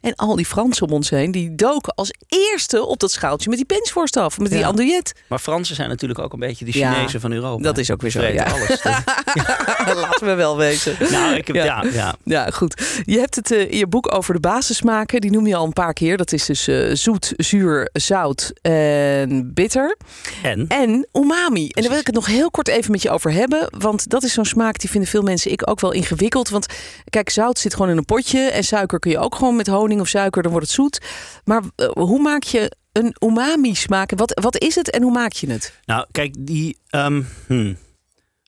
en 0.00 0.14
al 0.14 0.36
die 0.36 0.46
Fransen 0.46 0.86
om 0.86 0.92
ons 0.92 1.10
heen, 1.10 1.30
die 1.30 1.54
doken 1.54 1.94
als 1.94 2.12
eerste 2.28 2.84
op 2.86 3.00
dat 3.00 3.10
schaaltje 3.10 3.48
met 3.48 3.58
die 3.58 3.66
pensworst 3.66 4.16
af. 4.16 4.38
Met 4.38 4.50
die 4.50 4.58
Ja. 4.58 4.66
andouillet. 4.66 5.12
Maar 5.28 5.38
Fransen 5.38 5.74
zijn 5.76 5.88
natuurlijk 5.88 6.20
ook 6.20 6.32
een 6.32 6.38
beetje 6.38 6.64
de 6.64 6.78
Ja, 6.78 6.92
Chinezen 6.92 7.20
van 7.20 7.32
Europa. 7.32 7.62
dat 7.62 7.78
is 7.78 7.90
ook 7.90 8.02
weer 8.02 8.10
zo, 8.10 8.22
ja. 8.22 8.44
alles. 8.44 8.82
Laten 10.00 10.26
we 10.26 10.34
wel 10.34 10.56
wezen. 10.56 10.96
nou, 11.10 11.34
ik 11.34 11.46
heb, 11.46 11.56
Ja. 11.56 11.84
ja. 11.92 12.14
Ja, 12.24 12.50
goed. 12.50 12.82
Je 13.04 13.18
hebt 13.18 13.34
het 13.34 13.50
eh, 13.50 13.70
in 13.70 13.76
je 13.78 13.86
boek 13.86 14.14
over 14.14 14.34
de 14.34 14.40
basissmaken. 14.40 15.20
Die 15.20 15.30
noem 15.30 15.46
je 15.46 15.56
al 15.56 15.64
een 15.64 15.72
paar 15.72 15.92
keer. 15.92 16.16
Dat 16.16 16.32
is 16.32 16.46
dus 16.46 16.68
eh, 16.68 16.90
zoet, 16.94 17.32
zuur, 17.36 17.88
zout 17.92 18.52
en 18.62 19.50
bitter. 19.54 19.96
En? 20.42 20.64
En 20.68 20.91
umami. 21.12 21.68
En 21.68 21.82
daar 21.82 21.90
wil 21.90 22.00
ik 22.00 22.06
het 22.06 22.14
nog 22.14 22.26
heel 22.26 22.50
kort 22.50 22.68
even 22.68 22.90
met 22.90 23.02
je 23.02 23.10
over 23.10 23.32
hebben. 23.32 23.66
Want 23.78 24.10
dat 24.10 24.22
is 24.22 24.32
zo'n 24.32 24.44
smaak 24.44 24.78
die 24.78 24.90
vinden 24.90 25.10
veel 25.10 25.22
mensen, 25.22 25.50
ik 25.50 25.70
ook 25.70 25.80
wel 25.80 25.92
ingewikkeld. 25.92 26.48
Want 26.48 26.66
kijk, 27.10 27.30
zout 27.30 27.58
zit 27.58 27.72
gewoon 27.74 27.90
in 27.90 27.96
een 27.96 28.04
potje. 28.04 28.40
En 28.40 28.64
suiker 28.64 28.98
kun 28.98 29.10
je 29.10 29.18
ook 29.18 29.34
gewoon 29.34 29.56
met 29.56 29.66
honing 29.66 30.00
of 30.00 30.08
suiker, 30.08 30.42
dan 30.42 30.50
wordt 30.52 30.66
het 30.66 30.76
zoet. 30.76 31.00
Maar 31.44 31.62
eh, 31.76 31.88
hoe 31.92 32.20
maak 32.20 32.42
je 32.42 32.72
een 32.92 33.16
umami 33.20 33.74
smaak? 33.74 34.10
Wat, 34.16 34.40
wat 34.42 34.58
is 34.58 34.74
het 34.74 34.90
en 34.90 35.02
hoe 35.02 35.12
maak 35.12 35.32
je 35.32 35.50
het? 35.50 35.72
Nou, 35.84 36.06
kijk, 36.10 36.34
die... 36.38 36.78
ehm, 36.90 37.22
hmm, 37.46 37.76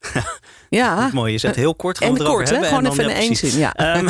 Ja, 0.71 1.11
mooi, 1.13 1.33
je 1.33 1.39
zet 1.39 1.57
heel 1.57 1.75
kort. 1.75 1.99
Gaan 1.99 2.09
en 2.09 2.15
erover 2.21 2.35
kort 2.37 2.49
hè? 2.49 2.57
Gewoon 2.65 2.79
en 2.79 2.85
dan- 2.85 2.93
even 2.93 3.05
in 3.05 3.17
één 3.17 3.37
zin. 3.37 3.59
Ja. 3.59 3.75
Ehm, 3.75 4.07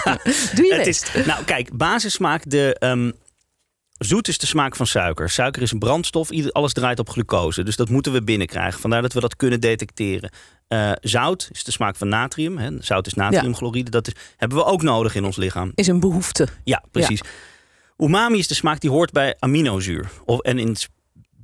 Doe 0.56 0.66
je 0.66 0.74
het 0.74 0.84
best. 0.84 1.10
is, 1.14 1.24
nou, 1.26 1.44
kijk, 1.44 1.76
basissmaak, 1.76 2.42
de 2.50 2.76
ehm, 2.78 3.10
zoet 3.98 4.28
is 4.28 4.38
de 4.38 4.46
smaak 4.46 4.76
van 4.76 4.86
suiker. 4.86 5.30
Suiker 5.30 5.62
is 5.62 5.72
een 5.72 5.78
brandstof, 5.78 6.30
alles 6.52 6.72
draait 6.72 6.98
op 6.98 7.10
glucose. 7.10 7.62
Dus 7.62 7.76
dat 7.76 7.88
moeten 7.88 8.12
we 8.12 8.22
binnenkrijgen. 8.22 8.80
Vandaar 8.80 9.02
dat 9.02 9.12
we 9.12 9.20
dat 9.20 9.36
kunnen 9.36 9.60
detecteren. 9.60 10.30
Eh, 10.68 10.92
zout 11.00 11.48
is 11.52 11.64
de 11.64 11.72
smaak 11.72 11.96
van 11.96 12.08
natrium. 12.08 12.58
Hè. 12.58 12.70
Zout 12.80 13.06
is 13.06 13.14
natriumchloride. 13.14 13.90
Dat 13.90 14.06
is, 14.06 14.12
hebben 14.36 14.58
we 14.58 14.64
ook 14.64 14.82
nodig 14.82 15.14
in 15.14 15.24
ons 15.24 15.36
lichaam. 15.36 15.72
Is 15.74 15.86
een 15.86 16.00
behoefte. 16.00 16.48
Ja, 16.64 16.82
precies. 16.90 17.20
Umami 17.98 18.38
is 18.38 18.48
de 18.48 18.54
smaak 18.54 18.80
die 18.80 18.90
hoort 18.90 19.12
bij 19.12 19.36
aminozuur. 19.38 20.10
Of, 20.24 20.40
en 20.40 20.58
in 20.58 20.68
het 20.68 20.88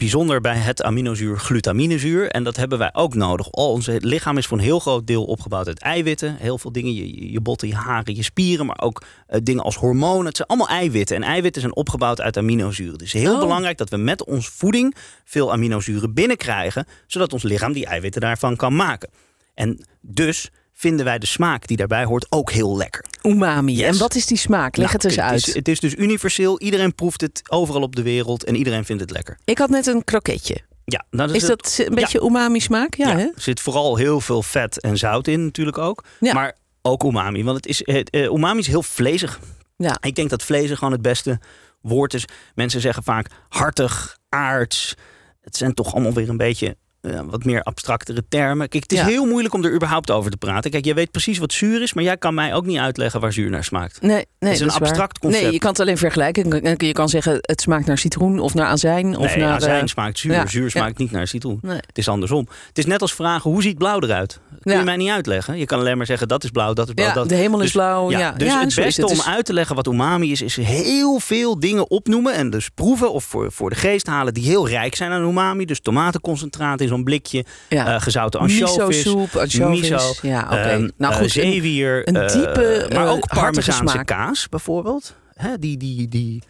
bijzonder 0.01 0.41
bij 0.41 0.57
het 0.57 0.83
aminozuur 0.83 1.39
glutaminezuur. 1.39 2.31
En 2.31 2.45
dat 2.45 2.57
hebben 2.57 2.79
wij 2.79 2.91
ook 2.93 3.15
nodig. 3.15 3.53
Al 3.53 3.71
ons 3.73 3.87
lichaam 3.87 4.39
is 4.39 4.47
voor 4.47 4.59
een 4.59 4.65
heel 4.65 4.81
groot 4.81 5.07
deel 5.07 5.25
opgebouwd 5.25 5.67
uit 5.67 5.79
eiwitten. 5.79 6.37
Heel 6.37 6.59
veel 6.59 6.73
dingen, 6.73 6.95
je, 6.95 7.33
je 7.33 7.41
botten, 7.41 7.69
je 7.69 7.75
haren, 7.75 8.15
je 8.15 8.23
spieren. 8.23 8.67
Maar 8.67 8.81
ook 8.81 9.03
eh, 9.27 9.41
dingen 9.43 9.63
als 9.63 9.77
hormonen. 9.77 10.27
Het 10.27 10.37
zijn 10.37 10.49
allemaal 10.49 10.69
eiwitten. 10.69 11.17
En 11.17 11.23
eiwitten 11.23 11.61
zijn 11.63 11.77
opgebouwd 11.77 12.21
uit 12.21 12.37
aminozuren. 12.37 12.99
Dus 12.99 13.13
heel 13.13 13.35
Oh. 13.35 13.41
belangrijk 13.41 13.79
dat 13.79 13.89
we 13.91 13.97
met 13.97 14.25
onze 14.25 14.51
voeding 14.51 14.95
veel 15.25 15.53
aminozuren 15.53 16.15
binnenkrijgen. 16.15 16.87
Zodat 17.07 17.33
ons 17.33 17.43
lichaam 17.43 17.73
die 17.73 17.87
eiwitten 17.87 18.21
daarvan 18.21 18.57
kan 18.57 18.77
maken. 18.77 19.11
En 19.55 19.85
dus 20.01 20.51
vinden 20.81 21.05
wij 21.05 21.19
de 21.19 21.27
smaak 21.27 21.67
die 21.67 21.77
daarbij 21.77 22.05
hoort 22.05 22.27
ook 22.29 22.53
heel 22.53 22.77
lekker. 22.77 23.05
Umami. 23.23 23.73
Yes. 23.73 23.87
En 23.87 23.99
wat 23.99 24.15
is 24.15 24.27
die 24.27 24.37
smaak? 24.37 24.77
Leg 24.77 24.87
Nou, 24.87 24.93
het 24.93 25.05
eens 25.05 25.17
het 25.17 25.25
uit. 25.25 25.47
Is, 25.49 25.55
het 25.55 25.69
is 25.69 25.81
dus 25.81 25.95
universeel. 25.95 26.61
Iedereen 26.61 26.95
proeft 26.95 27.21
het 27.21 27.43
overal 27.49 27.83
op 27.83 27.97
de 27.97 28.03
wereld 28.03 28.45
en 28.45 28.55
iedereen 28.55 28.85
vindt 28.85 29.03
het 29.03 29.11
lekker. 29.11 29.39
Ik 29.45 29.59
had 29.59 29.71
net 29.71 29.87
een 29.87 30.05
kroketje. 30.05 30.61
Ja, 30.85 31.05
nou, 31.11 31.27
dat 31.27 31.37
Is 31.37 31.47
dat 31.49 31.85
een 31.87 31.95
beetje 31.95 32.23
umami 32.23 32.61
smaak? 32.61 32.95
Ja, 32.95 33.09
ja, 33.09 33.17
hè? 33.17 33.23
er 33.23 33.33
zit 33.43 33.61
vooral 33.61 33.97
heel 33.97 34.21
veel 34.21 34.43
vet 34.43 34.81
en 34.81 34.97
zout 34.97 35.27
in 35.27 35.45
natuurlijk 35.45 35.79
ook. 35.79 36.05
Ja. 36.21 36.33
Maar 36.33 36.57
ook 36.83 37.05
umami. 37.05 37.45
Want 37.45 37.57
het 37.57 37.67
is, 37.67 37.81
het, 37.85 38.11
eh, 38.11 38.23
umami 38.23 38.59
is 38.59 38.67
heel 38.67 38.83
vlezig. 38.83 39.41
Ja. 39.77 39.99
Ik 40.01 40.15
denk 40.15 40.31
dat 40.31 40.43
vlezig 40.43 40.79
gewoon 40.79 40.93
het 40.93 41.03
beste 41.03 41.39
woord 41.81 42.15
is. 42.15 42.25
Mensen 42.55 42.81
zeggen 42.81 43.03
vaak 43.03 43.27
hartig, 43.49 44.19
aards. 44.29 44.95
Het 45.41 45.57
zijn 45.57 45.75
toch 45.75 45.95
allemaal 45.95 46.13
weer 46.13 46.29
een 46.29 46.37
beetje 46.37 46.77
eh, 47.01 47.21
wat 47.27 47.45
meer 47.45 47.63
abstractere 47.63 48.25
termen. 48.29 48.69
Kijk, 48.69 48.83
het 48.83 48.93
is 48.93 48.99
Ja. 48.99 49.07
heel 49.07 49.27
moeilijk 49.27 49.55
om 49.55 49.65
er 49.65 49.75
überhaupt 49.75 50.11
over 50.11 50.31
te 50.31 50.37
praten. 50.37 50.71
Kijk, 50.71 50.85
jij 50.85 50.95
weet 50.95 51.11
precies 51.11 51.39
wat 51.39 51.53
zuur 51.53 51.83
is, 51.83 51.93
maar 51.95 52.05
jij 52.05 52.17
kan 52.17 52.35
mij 52.35 52.55
ook 52.55 52.67
niet 52.67 52.79
uitleggen 52.79 53.21
waar 53.21 53.33
zuur 53.33 53.51
naar 53.51 53.65
smaakt. 53.65 54.01
Nee, 54.03 54.27
nee, 54.39 54.53
is 54.53 54.61
een 54.61 54.67
waar. 54.67 54.77
abstract 54.81 55.19
concept. 55.19 55.43
Nee, 55.43 55.53
je 55.53 55.59
kan 55.59 55.71
het 55.71 55.81
alleen 55.81 55.99
vergelijken. 55.99 56.77
Je 56.87 56.93
kan 56.93 57.09
zeggen 57.09 57.39
het 57.41 57.61
smaakt 57.61 57.87
naar 57.87 57.99
citroen 57.99 58.39
of 58.39 58.55
naar 58.55 58.67
azijn. 58.67 59.17
Of 59.17 59.35
nee, 59.35 59.45
naar, 59.45 59.55
azijn 59.55 59.81
eh, 59.83 59.87
smaakt 59.87 60.19
zuur. 60.19 60.33
ja, 60.33 60.47
Zuur 60.47 60.63
ja. 60.63 60.69
smaakt 60.69 60.99
niet 60.99 61.11
naar 61.11 61.27
citroen. 61.27 61.59
Nee. 61.63 61.77
Het 61.87 61.99
is 61.99 62.09
andersom. 62.09 62.49
Het 62.69 62.79
is 62.79 62.87
net 62.87 63.01
als 63.03 63.15
vragen, 63.15 63.51
hoe 63.51 63.63
ziet 63.63 63.79
blauw 63.79 64.01
eruit? 64.01 64.41
Kun 64.61 64.79
je 64.79 64.85
mij 64.85 64.97
niet 64.97 65.11
uitleggen? 65.11 65.59
Je 65.59 65.65
kan 65.67 65.79
alleen 65.79 65.97
maar 65.97 66.07
zeggen, 66.07 66.29
dat 66.29 66.45
is 66.45 66.51
blauw, 66.51 66.73
dat 66.73 66.89
is 66.89 66.95
blauw. 66.95 67.13
Dat. 67.15 67.29
de 67.29 67.35
hemel 67.35 67.59
is 67.59 67.63
Dus- 67.65 67.73
blauw. 67.73 68.11
Ja, 68.11 68.19
Ja, 68.19 68.33
dus 68.33 68.55
het 68.55 68.75
beste 68.75 69.01
het. 69.01 69.11
om 69.11 69.21
uit 69.27 69.45
te 69.45 69.53
leggen 69.53 69.77
wat 69.77 69.87
umami 69.87 70.31
is, 70.31 70.43
is 70.43 70.57
heel 70.57 71.19
veel 71.21 71.61
dingen 71.61 71.91
opnoemen 71.91 72.35
en 72.35 72.51
dus 72.51 72.69
proeven 72.69 73.13
of 73.13 73.25
voor, 73.25 73.53
voor 73.53 73.71
de 73.71 73.77
geest 73.77 74.07
halen 74.07 74.35
die 74.35 74.45
heel 74.45 74.69
rijk 74.69 74.95
zijn 74.95 75.11
aan 75.13 75.23
umami. 75.29 75.65
Dus 75.65 75.81
tomatenconcentraat 75.81 76.81
zo'n 76.91 77.05
blikje, 77.05 77.45
ja. 77.69 77.95
eh, 77.95 78.01
gezouten 78.01 78.41
anchovies, 78.41 78.77
Miso-soep, 79.05 79.37
anchovies. 79.37 79.81
miso, 79.91 80.15
Ja, 80.23 80.43
oké. 80.45 80.55
ehm, 80.57 80.89
nou 80.97 81.13
eh, 81.13 81.19
goed, 81.19 81.23
een- 81.23 81.31
zeewier, 81.31 82.09
een 82.09 82.17
eh, 82.17 82.33
diepe, 82.33 82.91
maar 82.95 83.09
ook 83.09 83.27
parmezaanse 83.27 84.05
kaas 84.05 84.49
bijvoorbeeld. 84.49 85.15
Hè, 85.35 85.59
die 85.59 85.77
die, 85.77 86.09
die 86.09 86.43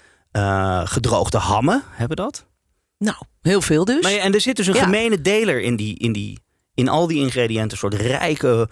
gedroogde 0.84 1.38
hammen 1.38 1.82
hebben 1.90 2.16
dat. 2.16 2.44
nou, 2.98 3.16
heel 3.42 3.60
veel 3.60 3.84
dus. 3.84 4.02
Maar 4.02 4.12
ja, 4.12 4.18
en 4.22 4.34
er 4.34 4.40
zit 4.40 4.56
dus 4.56 4.66
een 4.66 4.74
Ja. 4.74 4.82
gemene 4.84 5.20
deler 5.20 5.60
in, 5.60 5.76
die, 5.76 5.98
in, 5.98 6.12
die, 6.12 6.38
in 6.74 6.88
al 6.88 7.06
die 7.06 7.18
ingrediënten. 7.20 7.70
Een 7.70 7.76
soort 7.90 7.94
rijke, 7.94 8.68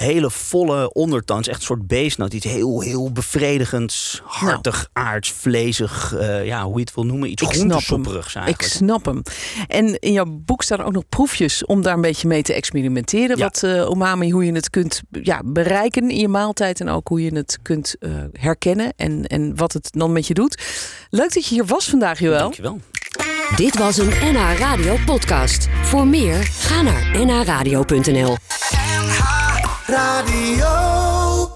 hele 0.00 0.30
volle 0.30 0.92
ondertoons. 0.92 1.48
Echt 1.48 1.58
een 1.58 1.64
soort 1.64 1.86
beestnoot. 1.86 2.32
Iets 2.32 2.44
heel, 2.44 2.80
heel 2.80 3.12
bevredigends, 3.12 4.20
hartig, 4.24 4.88
aards, 4.92 5.32
vlezig. 5.32 6.14
eh, 6.18 6.44
ja, 6.46 6.64
hoe 6.64 6.74
je 6.74 6.80
het 6.80 6.94
wil 6.94 7.04
noemen. 7.06 7.30
Iets 7.30 7.42
Ik 7.42 7.48
groentesopperigs 7.48 8.34
Ik 8.34 8.42
eigenlijk. 8.42 8.72
snap 8.74 9.04
hem. 9.04 9.22
En 9.68 9.98
in 9.98 10.12
jouw 10.12 10.24
boek 10.28 10.62
staan 10.62 10.82
ook 10.82 10.92
nog 10.92 11.08
proefjes 11.08 11.64
om 11.66 11.82
daar 11.82 11.94
een 11.94 12.00
beetje 12.00 12.28
mee 12.28 12.42
te 12.42 12.52
experimenteren. 12.52 13.36
Ja. 13.36 13.42
Wat 13.44 13.62
eh 13.62 13.70
umami, 13.72 14.30
hoe 14.30 14.44
je 14.44 14.52
het 14.52 14.70
kunt 14.70 15.02
ja, 15.22 15.40
bereiken 15.44 16.10
in 16.10 16.18
je 16.18 16.28
maaltijd. 16.28 16.80
En 16.80 16.88
ook 16.88 17.08
hoe 17.08 17.22
je 17.22 17.34
het 17.34 17.58
kunt 17.62 17.94
eh, 18.00 18.10
herkennen 18.32 18.92
en, 18.96 19.26
en 19.26 19.56
wat 19.56 19.72
het 19.72 19.88
dan 19.92 20.12
met 20.12 20.26
je 20.26 20.34
doet. 20.34 20.62
Leuk 21.10 21.34
dat 21.34 21.46
je 21.46 21.54
hier 21.54 21.64
was 21.66 21.88
vandaag, 21.88 22.18
Joël. 22.18 22.38
Dankjewel. 22.38 22.80
Dit 23.56 23.78
was 23.78 23.96
een 23.98 24.08
NH 24.08 24.58
Radio 24.58 24.96
podcast. 25.06 25.68
Voor 25.82 26.06
meer, 26.06 26.34
ga 26.42 26.82
naar 26.82 27.24
nhradio.nl. 27.26 28.36
Radio. 29.90 31.09